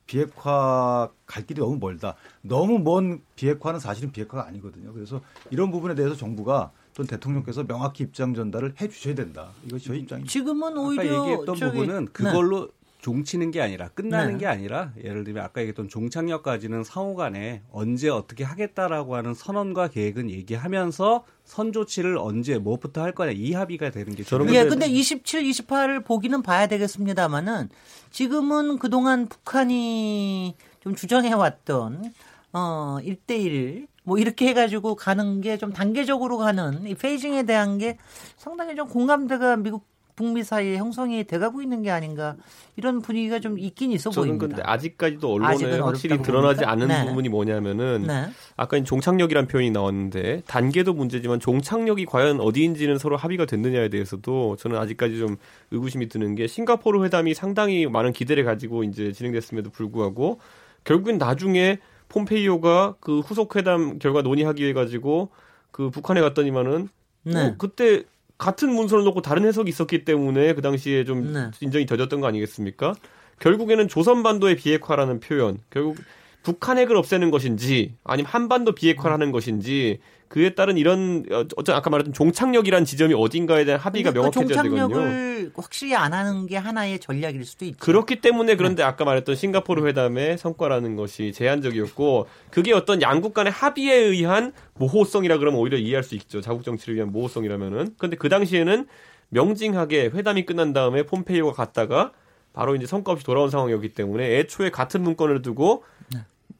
[0.05, 2.15] 비핵화 갈 길이 너무 멀다.
[2.41, 4.91] 너무 먼 비핵화는 사실은 비핵화가 아니거든요.
[4.91, 9.51] 그래서 이런 부분에 대해서 정부가 또는 대통령께서 명확히 입장 전달을 해 주셔야 된다.
[9.65, 10.31] 이것이 저희 입장입니다.
[10.31, 12.11] 지금은 오히려 아까 얘기했던 저기, 부분은 네.
[12.11, 12.82] 그걸로 네.
[13.03, 14.37] 종치는 게 아니라 끝나는 네.
[14.39, 20.29] 게 아니라 예를 들면 아까 얘기했던 종착역까지는 상호 간에 언제 어떻게 하겠다라고 하는 선언과 계획은
[20.31, 25.43] 얘기하면서 선 조치를 언제 무엇부터 할 거냐 이 합의가 되는 게 저는 예, 근데 27,
[25.43, 27.69] 28을 보기는 봐야 되겠습니다만은
[28.09, 32.13] 지금은 그동안 북한이 좀 주장해 왔던
[32.53, 37.97] 어 1대1 뭐 이렇게 해가지고 가는 게 좀 단계적으로 가는 이 페이징에 대한 게
[38.37, 39.85] 상당히 좀 공감대가 미국
[40.15, 42.35] 북미 사이에 형성이 돼가고 있는 게 아닌가
[42.75, 44.55] 이런 분위기가 좀 있긴 있어 저는 보입니다.
[44.57, 46.65] 근데 아직까지도 언론에 확실히 드러나지?
[46.65, 47.05] 않은 네.
[47.05, 48.27] 부분이 뭐냐면은 네.
[48.55, 55.17] 아까 종착역이란 표현이 나왔는데 단계도 문제지만 종착역이 과연 어디인지는 서로 합의가 됐느냐에 대해서도 저는 아직까지
[55.17, 55.37] 좀
[55.71, 60.39] 의구심이 드는 게 싱가포르 회담이 상당히 많은 기대를 가지고 이제 진행됐음에도 불구하고
[60.83, 65.29] 결국엔 나중에 폼페이오가 그 후속 회담 결과 논의하기 위해 가지고
[65.71, 66.89] 그 북한에 갔더니만은
[67.23, 67.33] 네.
[67.33, 68.03] 뭐 그때
[68.37, 71.51] 같은 문서를 놓고 다른 해석이 있었기 때문에 그 당시에 좀 네.
[71.61, 72.95] 인정이 더뎠던 거 아니겠습니까?
[73.39, 75.97] 결국에는 조선반도의 비핵화라는 표현, 결국
[76.43, 81.91] 북한 핵을 없애는 것인지 아니면 한반도 비핵화를 하는 것인지 그에 따른 이런 어, 어떤 아까
[81.91, 84.87] 말했던 종착역이란 지점이 어딘가에 대한 합의가 그 명확해져야 되거든요.
[84.87, 87.77] 종착역을 확실히 안 하는 게 하나의 전략일 수도 있죠.
[87.79, 88.87] 그렇기 때문에 그런데 네.
[88.87, 95.59] 아까 말했던 싱가포르 회담의 성과라는 것이 제한적이었고 그게 어떤 양국 간의 합의에 의한 모호성이라 그러면
[95.59, 96.41] 오히려 이해할 수 있죠.
[96.41, 97.93] 자국 정치를 위한 모호성이라면은.
[97.99, 98.87] 근데 그 당시에는
[99.29, 102.11] 명징하게 회담이 끝난 다음에 폼페이오가 갔다가
[102.53, 105.92] 바로 이제 성과 없이 돌아온 상황이었기 때문에 애초에 같은 문건을 두고 네.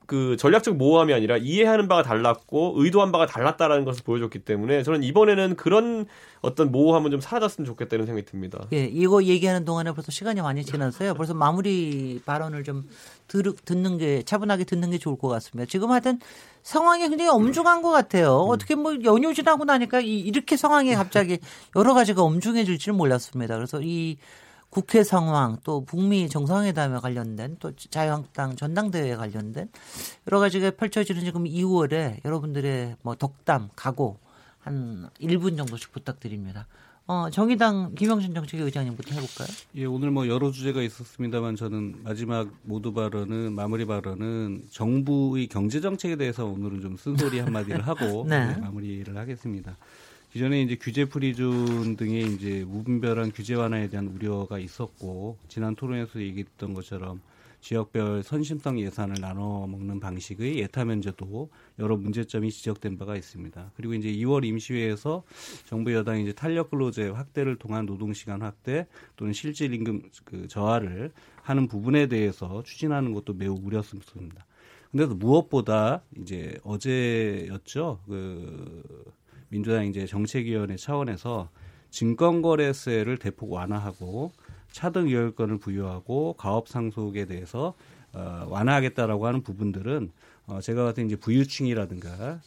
[0.06, 5.56] 그 전략적 모호함이 아니라 이해하는 바가 달랐고 의도한 바가 달랐다라는 것을 보여줬기 때문에 저는 이번에는
[5.56, 6.06] 그런
[6.42, 8.68] 어떤 모호함은 좀 사라졌으면 좋겠다는 생각이 듭니다.
[8.74, 11.14] 예, 이거 얘기하는 동안에 벌써 시간이 많이 지났어요.
[11.14, 12.84] 벌써 마무리 발언을 좀
[13.28, 15.70] 들, 듣는 게 차분하게 듣는 게 좋을 것 같습니다.
[15.70, 16.20] 지금 하여튼
[16.62, 18.46] 상황이 굉장히 엄중한 것 같아요.
[18.46, 18.50] 음.
[18.50, 21.40] 어떻게 뭐 연휴 지나고 나니까 이렇게 상황이 갑자기
[21.76, 23.56] 여러 가지가 엄중해질 줄 몰랐습니다.
[23.56, 24.18] 그래서 이
[24.74, 29.70] 국회 상황 또 북미 정상회담에 관련된 또 자유한국당 전당대회에 관련된
[30.26, 34.18] 여러 가지가 펼쳐지는 지금 2월에 여러분들의 뭐 덕담 각오
[34.58, 36.66] 한 1분 정도씩 부탁드립니다.
[37.06, 39.48] 어, 정의당 김용신 정책위 의장님부터 해볼까요?
[39.76, 46.16] 예, 오늘 뭐 여러 주제가 있었습니다만 저는 마지막 모두 발언은 마무리 발언은 정부의 경제 정책에
[46.16, 48.48] 대해서 오늘은 좀 쓴소리 한마디를 하고 네.
[48.48, 49.78] 네, 마무리를 하겠습니다.
[50.34, 56.74] 기존에 이제 규제 프리존 등의 이제 무분별한 규제 완화에 대한 우려가 있었고 지난 토론에서 얘기했던
[56.74, 57.22] 것처럼
[57.62, 63.74] 지역별 선심성 예산을 나눠 먹는 방식의 예타 면제도 여러 문제점이 지적된 바가 있습니다.
[63.76, 65.22] 그리고 이제 2월 임시회에서
[65.68, 71.12] 정부 여당이 이제 탄력 근로제 확대를 통한 노동 시간 확대 또는 실질 임금 그 저하를
[71.44, 74.48] 하는 부분에 대해서 추진하는 것도 매우 우려스럽습니다.
[74.90, 78.00] 근데 무엇보다 이제 어제였죠.
[78.08, 79.14] 그
[79.54, 81.48] 민주당 이제 정책위원회 차원에서
[81.92, 84.32] 증권거래세를 대폭 완화하고
[84.72, 87.76] 차등 유효권을 부여하고 가업 상속에 대해서
[88.14, 90.12] 어, 완화하겠다라고 하는 부분들은
[90.48, 92.40] 어, 제가 같은 이제 부유층이라든가 어,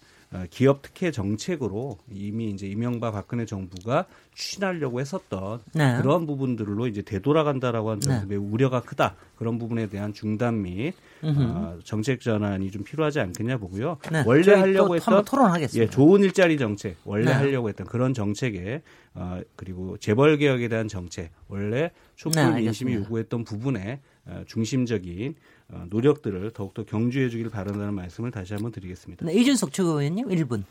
[0.51, 5.97] 기업 특혜 정책으로 이미 이제 이명박 박근혜 정부가 추진하려고 했었던 네.
[5.97, 8.27] 그런 부분들로 이제 되돌아간다라고 하는 점에서 네.
[8.29, 9.15] 매우 우려가 크다.
[9.37, 13.99] 그런 부분에 대한 중단 및 어, 정책 전환이 좀 필요하지 않겠냐 보고요.
[14.11, 14.25] 네.
[14.27, 15.83] 원래 하려고 했던 토론하겠습니다.
[15.83, 17.33] 예, 좋은 일자리 정책, 원래 네.
[17.33, 18.83] 하려고 했던 그런 정책에
[19.15, 25.35] 어, 그리고 재벌 개혁에 대한 정책, 원래 촛불 네, 민심이 요구했던 부분에 어, 중심적인 어,
[25.69, 29.27] 노력들을 더욱더 경주해 주길 바란다는 말씀을 다시 한번 드리겠습니다.
[29.27, 30.65] 네, 이준석 최고위원님 1분.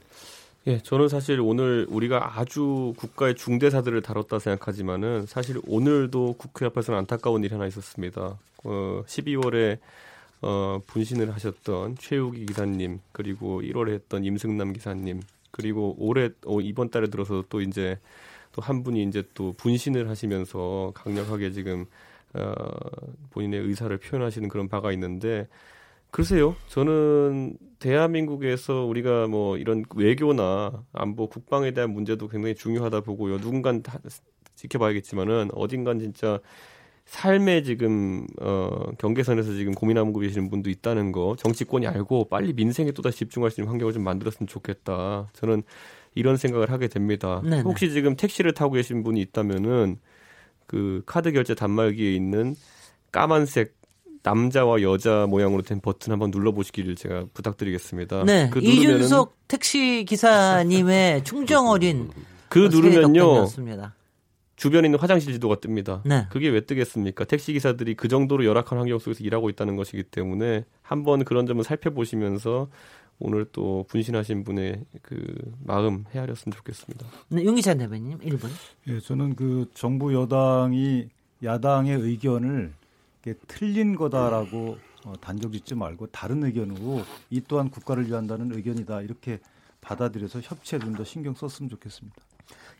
[0.68, 7.44] 예, 저는 사실 오늘 우리가 아주 국가의 중대사들을 다뤘다 생각하지만은 사실 오늘도 국회 앞에서는 안타까운
[7.44, 8.40] 일이 하나 있었습니다.
[8.64, 9.78] 어, 12월에
[10.42, 15.22] 어, 분신을 하셨던 최욱기 기사님 그리고 1월에 했던 임승남 기사님
[15.52, 18.00] 그리고 올해 어, 이번 달에 들어서 또 이제
[18.52, 21.86] 또 한 분이 이제 또 분신을 하시면서 강력하게 지금
[22.36, 22.54] 어,
[23.32, 25.48] 본인의 의사를 표현하시는 그런 바가 있는데
[26.12, 26.56] 글쎄요.
[26.68, 33.38] 저는 대한민국에서 우리가 뭐 이런 외교나 안보 국방에 대한 문제도 굉장히 중요하다 보고요.
[33.38, 34.00] 누군간 다
[34.56, 36.40] 지켜봐야겠지만은 어딘간 진짜
[37.06, 43.20] 삶의 지금 어 경계선에서 지금 고민하고 계시는 분도 있다는 거 정치권이 알고 빨리 민생에 또다시
[43.20, 45.30] 집중할 수 있는 환경을 좀 만들었으면 좋겠다.
[45.34, 45.64] 저는
[46.16, 47.42] 이런 생각을 하게 됩니다.
[47.44, 47.62] 네네.
[47.62, 50.00] 혹시 지금 택시를 타고 계신 분이 있다면은
[50.68, 52.56] 그 카드 결제 단말기에 있는
[53.12, 53.76] 까만색
[54.24, 58.24] 남자와 여자 모양으로 된 버튼 한번 눌러보시기를 제가 부탁드리겠습니다.
[58.24, 62.10] 네, 그 이준석 택시 기사님의 충정 어린
[62.50, 63.48] 그 누르면요.
[64.56, 66.02] 주변에 있는 화장실 지도가 뜹니다.
[66.06, 66.28] 네.
[66.30, 67.26] 그게 왜 뜨겠습니까?
[67.26, 72.70] 택시 기사들이 그 정도로 열악한 환경 속에서 일하고 있다는 것이기 때문에 한번 그런 점을 살펴보시면서
[73.20, 77.06] 오늘 또 분신하신 분의 그 마음 헤아렸으면 좋겠습니다.
[77.30, 78.50] 네, 용기찬 대변인 1분.
[78.88, 81.10] 예, 저는 그 정부 여당이
[81.44, 82.74] 야당의 의견을
[83.48, 89.40] 틀린 거다라고 어, 단정 짓지 말고 다른 의견으로 이 또한 국가를 위한다는 의견이다 이렇게
[89.82, 92.16] 받아들여서 협치에 좀 더 신경 썼으면 좋겠습니다.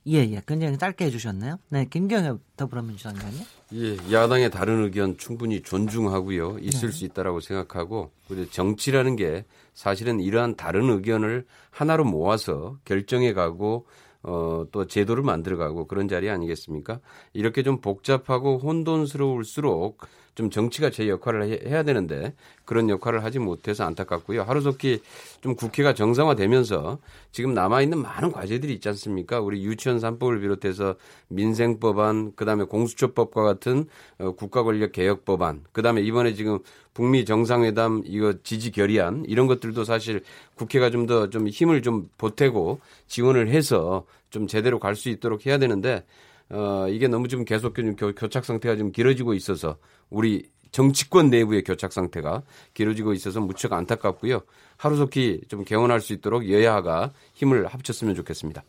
[0.08, 0.42] 예, 예.
[0.48, 1.58] 굉장히 짧게 해주셨네요.
[1.70, 3.42] 네, 김경엽 더불어민주당장님.
[3.74, 6.60] 예, 야당의 다른 의견 충분히 존중하고요.
[6.62, 6.96] 있을 네.
[6.96, 13.88] 수 있다라고 생각하고, 그리고 정치라는 게 사실은 이러한 다른 의견을 하나로 모아서 결정해 가고,
[14.22, 17.00] 어, 또 제도를 만들어 가고 그런 자리 아니겠습니까?
[17.34, 20.00] 이렇게 좀 복잡하고 혼돈스러울수록
[20.36, 22.34] 좀 정치가 제 역할을 해야 되는데
[22.66, 24.44] 그런 역할을 하지 못해서 안타깝고요.
[24.44, 25.02] 하루속히
[25.42, 27.00] 좀 국회가 정상화되면서
[27.32, 29.40] 지금 남아있는 많은 과제들이 있지 않습니까?
[29.40, 30.96] 우리 유치원 3법을 비롯해서
[31.30, 33.86] 민생법안, 그 다음에 공수처법과 같은
[34.20, 36.60] 어, 국가권력 개혁 법안, 그 다음에 이번에 지금
[36.94, 40.22] 북미 정상회담 이거 지지 결의안 이런 것들도 사실
[40.56, 45.58] 국회가 좀 더좀 좀 힘을 좀 보태고 지원을 해서 좀 제대로 갈 수 있도록 해야
[45.58, 46.04] 되는데
[46.50, 49.78] 어, 이게 너무 지금 계속 교착 상태가 좀 길어지고 있어서
[50.10, 52.44] 우리 정치권 내부의 교착 상태가
[52.74, 54.42] 길어지고 있어서 무척 안타깝고요.
[54.78, 58.64] 하루속히 좀 개원할 수 있도록 여야가 힘을 합쳤으면 좋겠습니다.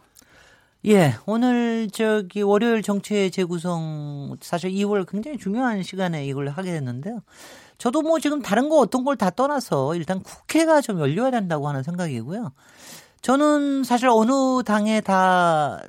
[0.87, 7.23] 예, 오늘 저기 월요일 정치 재구성 사실 2월 굉장히 중요한 시간에 이걸 하게 됐는데요.
[7.79, 11.83] 저도 뭐 지금 다른 거 어떤 걸 다 떠나서 일단 국회가 좀 열려야 된다고 하는
[11.83, 12.53] 생각이고요.
[13.21, 15.83] 저는 사실 어느 당에 다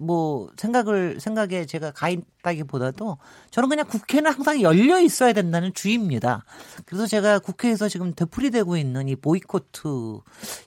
[0.00, 3.18] 뭐 생각을 생각에 제가 가 있다기보다도
[3.50, 6.42] 저는 그냥 국회는 항상 열려 있어야 된다는 주의입니다.
[6.86, 10.20] 그래서 제가 국회에서 지금 되풀이되고 있는 이 보이코트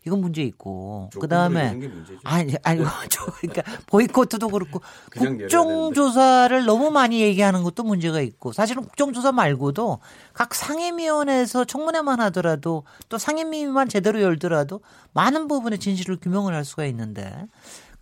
[0.05, 1.79] 이건 문제 있고 그 다음에
[2.23, 4.81] 아니 아니 저 그러니까 보이코트도 그렇고
[5.17, 9.97] 국정조사를 너무 많이 얘기하는 것도 문제가 있고 사실은 국정조사 말고도
[10.34, 14.81] 각 상임위원회에서 청문회만 하더라도 또 상임위만 제대로 열더라도
[15.13, 17.47] 많은 부분의 진실을 규명을 할 수가 있는데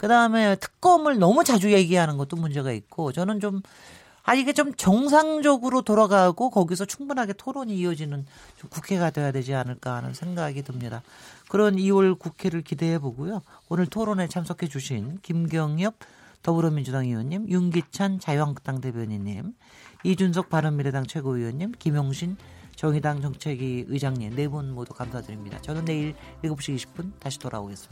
[0.01, 3.61] 그 다음에 특검을 너무 자주 얘기하는 것도 문제가 있고 저는 좀
[4.23, 8.25] 아, 이게 좀 정상적으로 돌아가고 거기서 충분하게 토론이 이어지는
[8.57, 11.03] 좀 국회가 돼야 되지 않을까 하는 생각이 듭니다.
[11.49, 13.43] 그런 2월 국회를 기대해 보고요.
[13.69, 15.93] 오늘 토론에 참석해 주신 김경엽
[16.41, 19.53] 더불어민주당 의원님, 윤기찬 자유한국당 대변인님,
[20.03, 22.37] 이준석 바른미래당 최고위원님, 김용신
[22.75, 25.61] 정의당 정책위 의장님 네 분 모두 감사드립니다.
[25.61, 27.91] 저는 내일 7시 20분 다시 돌아오겠습